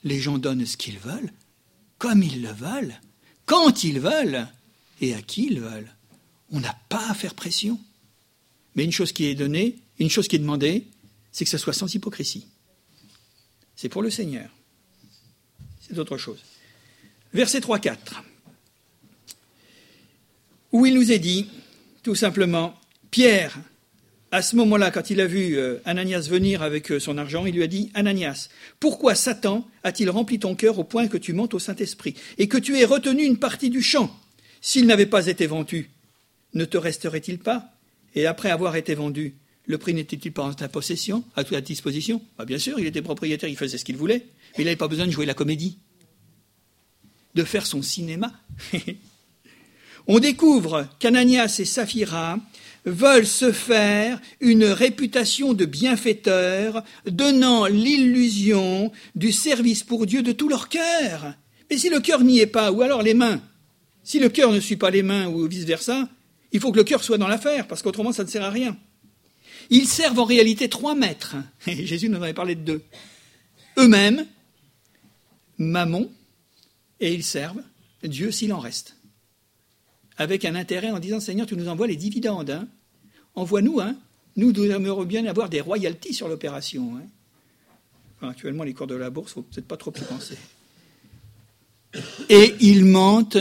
[0.05, 1.33] Les gens donnent ce qu'ils veulent
[2.01, 2.99] comme ils le veulent,
[3.45, 4.49] quand ils veulent
[5.03, 5.95] et à qui ils veulent.
[6.51, 7.79] On n'a pas à faire pression.
[8.75, 10.87] Mais une chose qui est donnée, une chose qui est demandée,
[11.31, 12.47] c'est que ce soit sans hypocrisie.
[13.77, 14.49] C'est pour le Seigneur.
[15.83, 16.43] C'est autre chose.
[17.35, 17.99] Verset 3-4,
[20.73, 21.49] où il nous est dit,
[22.03, 22.75] tout simplement,
[23.11, 23.59] Pierre,
[24.33, 27.55] à ce moment-là, quand il a vu euh, Ananias venir avec euh, son argent, il
[27.55, 28.49] lui a dit Ananias,
[28.79, 32.59] pourquoi Satan a-t-il rempli ton cœur au point que tu mentes au Saint-Esprit et que
[32.59, 34.17] tu aies retenu une partie du champ?
[34.61, 35.91] S'il n'avait pas été vendu,
[36.55, 37.73] ne te resterait-il pas?
[38.15, 39.35] Et après avoir été vendu,
[39.67, 42.23] le prix n'était-il pas en ta possession, à ta disposition?
[42.39, 44.89] Bah, Bien sûr, il était propriétaire, il faisait ce qu'il voulait, mais il n'avait pas
[44.89, 45.79] besoin de jouer la comédie,
[47.35, 48.33] de faire son cinéma.
[50.07, 52.39] On découvre qu'Ananias et Saphira
[52.85, 60.49] veulent se faire une réputation de bienfaiteurs, donnant l'illusion du service pour Dieu de tout
[60.49, 61.35] leur cœur.
[61.71, 63.41] Mais si le cœur n'y est pas, ou alors les mains,
[64.03, 66.09] si le cœur ne suit pas les mains, ou vice-versa,
[66.53, 68.77] il faut que le cœur soit dans l'affaire, parce qu'autrement ça ne sert à rien.
[69.69, 71.37] Ils servent en réalité trois maîtres,
[71.67, 72.83] et Jésus nous en avait parlé de deux.
[73.79, 74.27] Eux-mêmes,
[75.59, 76.11] Mammon,
[77.01, 77.63] et ils servent
[78.03, 78.97] Dieu s'il en reste
[80.21, 82.51] avec un intérêt en disant Seigneur, tu nous envoies les dividendes.
[82.51, 82.69] Hein.
[83.35, 83.97] Envoie-nous, hein.
[84.37, 86.99] nous aimerions bien avoir des royalties sur l'opération.
[86.99, 88.29] Hein.
[88.29, 90.37] actuellement, les cours de la bourse, ne faut peut-être pas trop y penser.
[92.29, 93.39] Et ils mentent,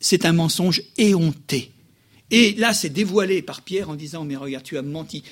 [0.00, 1.70] c'est un mensonge éhonté.
[2.30, 5.22] Et là, c'est dévoilé par Pierre en disant Mais regarde, tu as menti.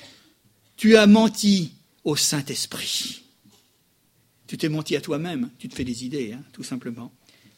[0.77, 3.23] Tu as menti au Saint-Esprit.
[4.45, 7.11] Tu t'es menti à toi-même, tu te fais des idées, hein, tout simplement.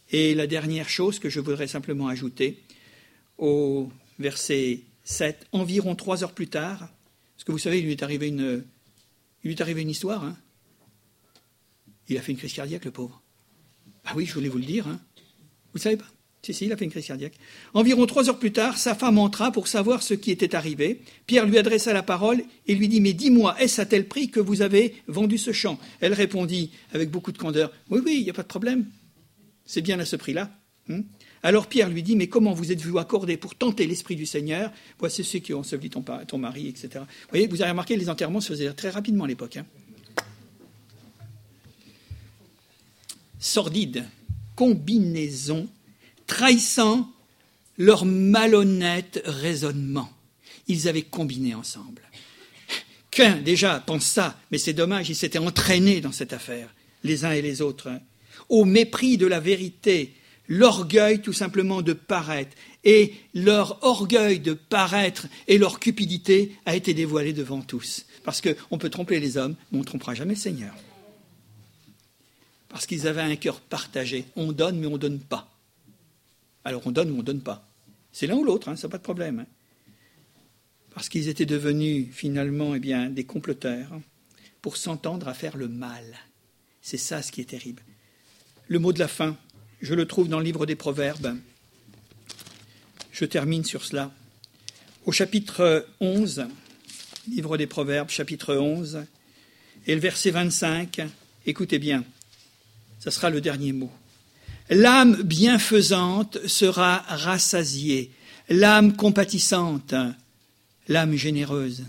[0.09, 2.63] Et la dernière chose que je voudrais simplement ajouter,
[3.37, 6.89] au verset 7, environ trois heures plus tard,
[7.35, 8.63] parce que vous savez, il lui est arrivé une,
[9.43, 10.23] il lui est arrivé une histoire.
[10.23, 10.37] Hein.
[12.07, 13.21] il a fait une crise cardiaque, le pauvre.
[14.05, 14.87] Ah oui, je voulais vous le dire.
[14.87, 14.99] Hein.
[15.73, 16.07] Vous ne savez pas?
[16.45, 17.35] Si, si, il a fait une crise cardiaque.
[17.73, 20.99] Environ trois heures plus tard, sa femme entra pour savoir ce qui était arrivé.
[21.25, 24.41] Pierre lui adressa la parole et lui dit Mais dis-moi, est-ce à tel prix que
[24.41, 25.79] vous avez vendu ce champ?
[26.01, 28.85] Elle répondit avec beaucoup de candeur Oui, oui, il n'y a pas de problème.
[29.65, 30.51] C'est bien à ce prix-là.
[30.89, 31.03] Hein.
[31.45, 34.71] Alors Pierre lui dit, mais comment vous êtes-vous accordé pour tenter l'Esprit du Seigneur?
[34.97, 36.89] Voici ceux qui ont enseveli ton, ton mari, etc.
[36.95, 39.57] Vous voyez, vous avez remarqué, les enterrements se faisaient très rapidement à l'époque.
[39.57, 39.65] Hein.
[43.39, 44.05] Sordide,
[44.55, 45.67] combinaison,
[46.27, 47.11] trahissant
[47.77, 50.09] leur malhonnête raisonnement.
[50.69, 52.01] Ils avaient combiné ensemble.
[53.11, 56.73] Qu'un, déjà, pense ça, mais c'est dommage, ils s'étaient entraînés dans cette affaire,
[57.03, 57.99] les uns et les autres, hein.
[58.47, 60.13] au mépris de la vérité,
[60.47, 62.55] l'orgueil tout simplement de paraître.
[62.83, 68.05] Et leur orgueil de paraître et leur cupidité a été dévoilé devant tous.
[68.23, 70.73] Parce qu'on peut tromper les hommes, mais on ne trompera jamais le Seigneur.
[72.69, 74.25] Parce qu'ils avaient un cœur partagé.
[74.35, 75.49] On donne, mais on ne donne pas.
[76.65, 77.67] Alors on donne ou on ne donne pas.
[78.11, 79.39] C'est l'un ou l'autre, hein, ça n'a pas de problème.
[79.39, 79.47] Hein.
[80.93, 83.99] parce qu'ils étaient devenus finalement eh bien, des comploteurs
[84.61, 86.03] pour s'entendre à faire le mal.
[86.81, 87.83] C'est ça ce qui est terrible.
[88.67, 89.37] Le mot de la fin,
[89.83, 91.35] je le trouve dans le livre des Proverbes.
[93.11, 94.11] Je termine sur cela.
[95.05, 96.45] Au chapitre 11,
[97.29, 99.03] livre des Proverbes, chapitre 11,
[99.85, 101.01] et le verset 25,
[101.45, 102.05] écoutez bien,
[102.97, 103.91] ça sera le dernier mot.
[104.69, 108.09] L'âme bienfaisante sera rassasiée,
[108.47, 109.95] l'âme compatissante,
[110.87, 111.83] l'âme généreuse,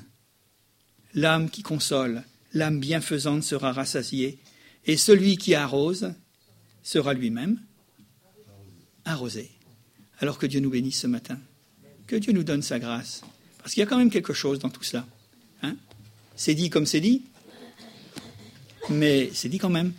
[1.14, 2.24] l'âme qui console,
[2.54, 4.40] l'âme bienfaisante sera rassasiée,
[4.84, 6.12] et celui qui arrose
[6.82, 7.60] sera lui-même
[9.04, 9.50] arrosé.
[10.20, 11.38] Alors que Dieu nous bénisse ce matin,
[12.06, 13.22] que Dieu nous donne sa grâce,
[13.58, 15.06] parce qu'il y a quand même quelque chose dans tout cela.
[15.62, 15.76] Hein?
[16.36, 17.22] C'est dit comme c'est dit,
[18.90, 19.92] mais c'est dit quand même.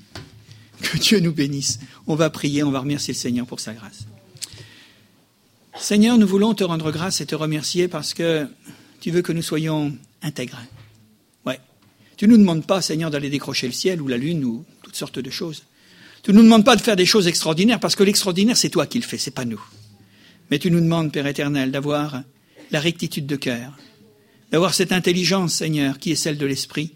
[0.81, 1.79] Que Dieu nous bénisse.
[2.05, 4.05] On va prier, on va remercier le Seigneur pour sa grâce.
[5.77, 8.47] Seigneur, nous voulons te rendre grâce et te remercier parce que
[8.99, 10.61] tu veux que nous soyons intègres.
[11.45, 11.59] Ouais.
[12.17, 14.95] Tu ne nous demandes pas, Seigneur, d'aller décrocher le ciel ou la lune ou toutes
[14.95, 15.63] sortes de choses.
[16.25, 18.87] Tu ne nous demandes pas de faire des choses extraordinaires parce que l'extraordinaire, c'est toi
[18.87, 19.63] qui le fais, c'est pas nous.
[20.49, 22.23] Mais tu nous demandes, Père éternel, d'avoir
[22.71, 23.77] la rectitude de cœur,
[24.51, 26.93] d'avoir cette intelligence, Seigneur, qui est celle de l'esprit,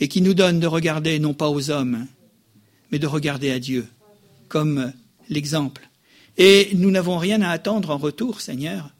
[0.00, 2.06] et qui nous donne de regarder non pas aux hommes,
[2.90, 3.86] mais de regarder à Dieu
[4.48, 4.94] comme
[5.28, 5.86] l'exemple.
[6.38, 8.94] Et nous n'avons rien à attendre en retour, Seigneur,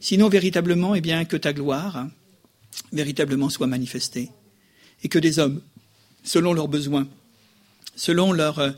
[0.00, 2.06] sinon véritablement, eh bien, que ta gloire
[2.90, 4.30] véritablement soit manifestée,
[5.02, 5.60] et que des hommes,
[6.24, 7.06] selon leurs besoins,
[7.96, 8.74] selon leurs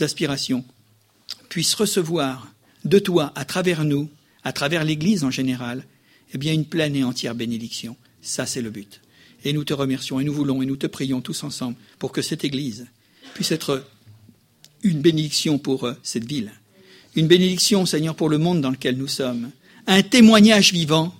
[0.00, 0.64] aspirations,
[1.48, 2.48] puissent recevoir
[2.84, 4.08] de toi, à travers nous,
[4.42, 5.84] à travers l'Église en général,
[6.32, 7.96] eh bien, une pleine et entière bénédiction.
[8.20, 9.00] Ça, c'est le but.
[9.44, 12.22] Et nous te remercions et nous voulons et nous te prions tous ensemble pour que
[12.22, 12.86] cette Église
[13.34, 13.84] puisse être
[14.82, 16.52] une bénédiction pour euh, cette ville,
[17.16, 19.50] une bénédiction, Seigneur, pour le monde dans lequel nous sommes,
[19.86, 21.14] un témoignage vivant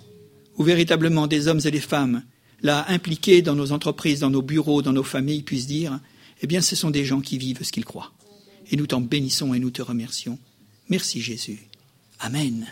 [0.57, 2.23] où véritablement des hommes et des femmes,
[2.61, 5.99] là impliqués dans nos entreprises, dans nos bureaux, dans nos familles, puissent dire,
[6.41, 8.13] eh bien, ce sont des gens qui vivent ce qu'ils croient.
[8.71, 10.39] Et nous t'en bénissons et nous te remercions.
[10.89, 11.67] Merci Jésus.
[12.19, 12.67] Amen.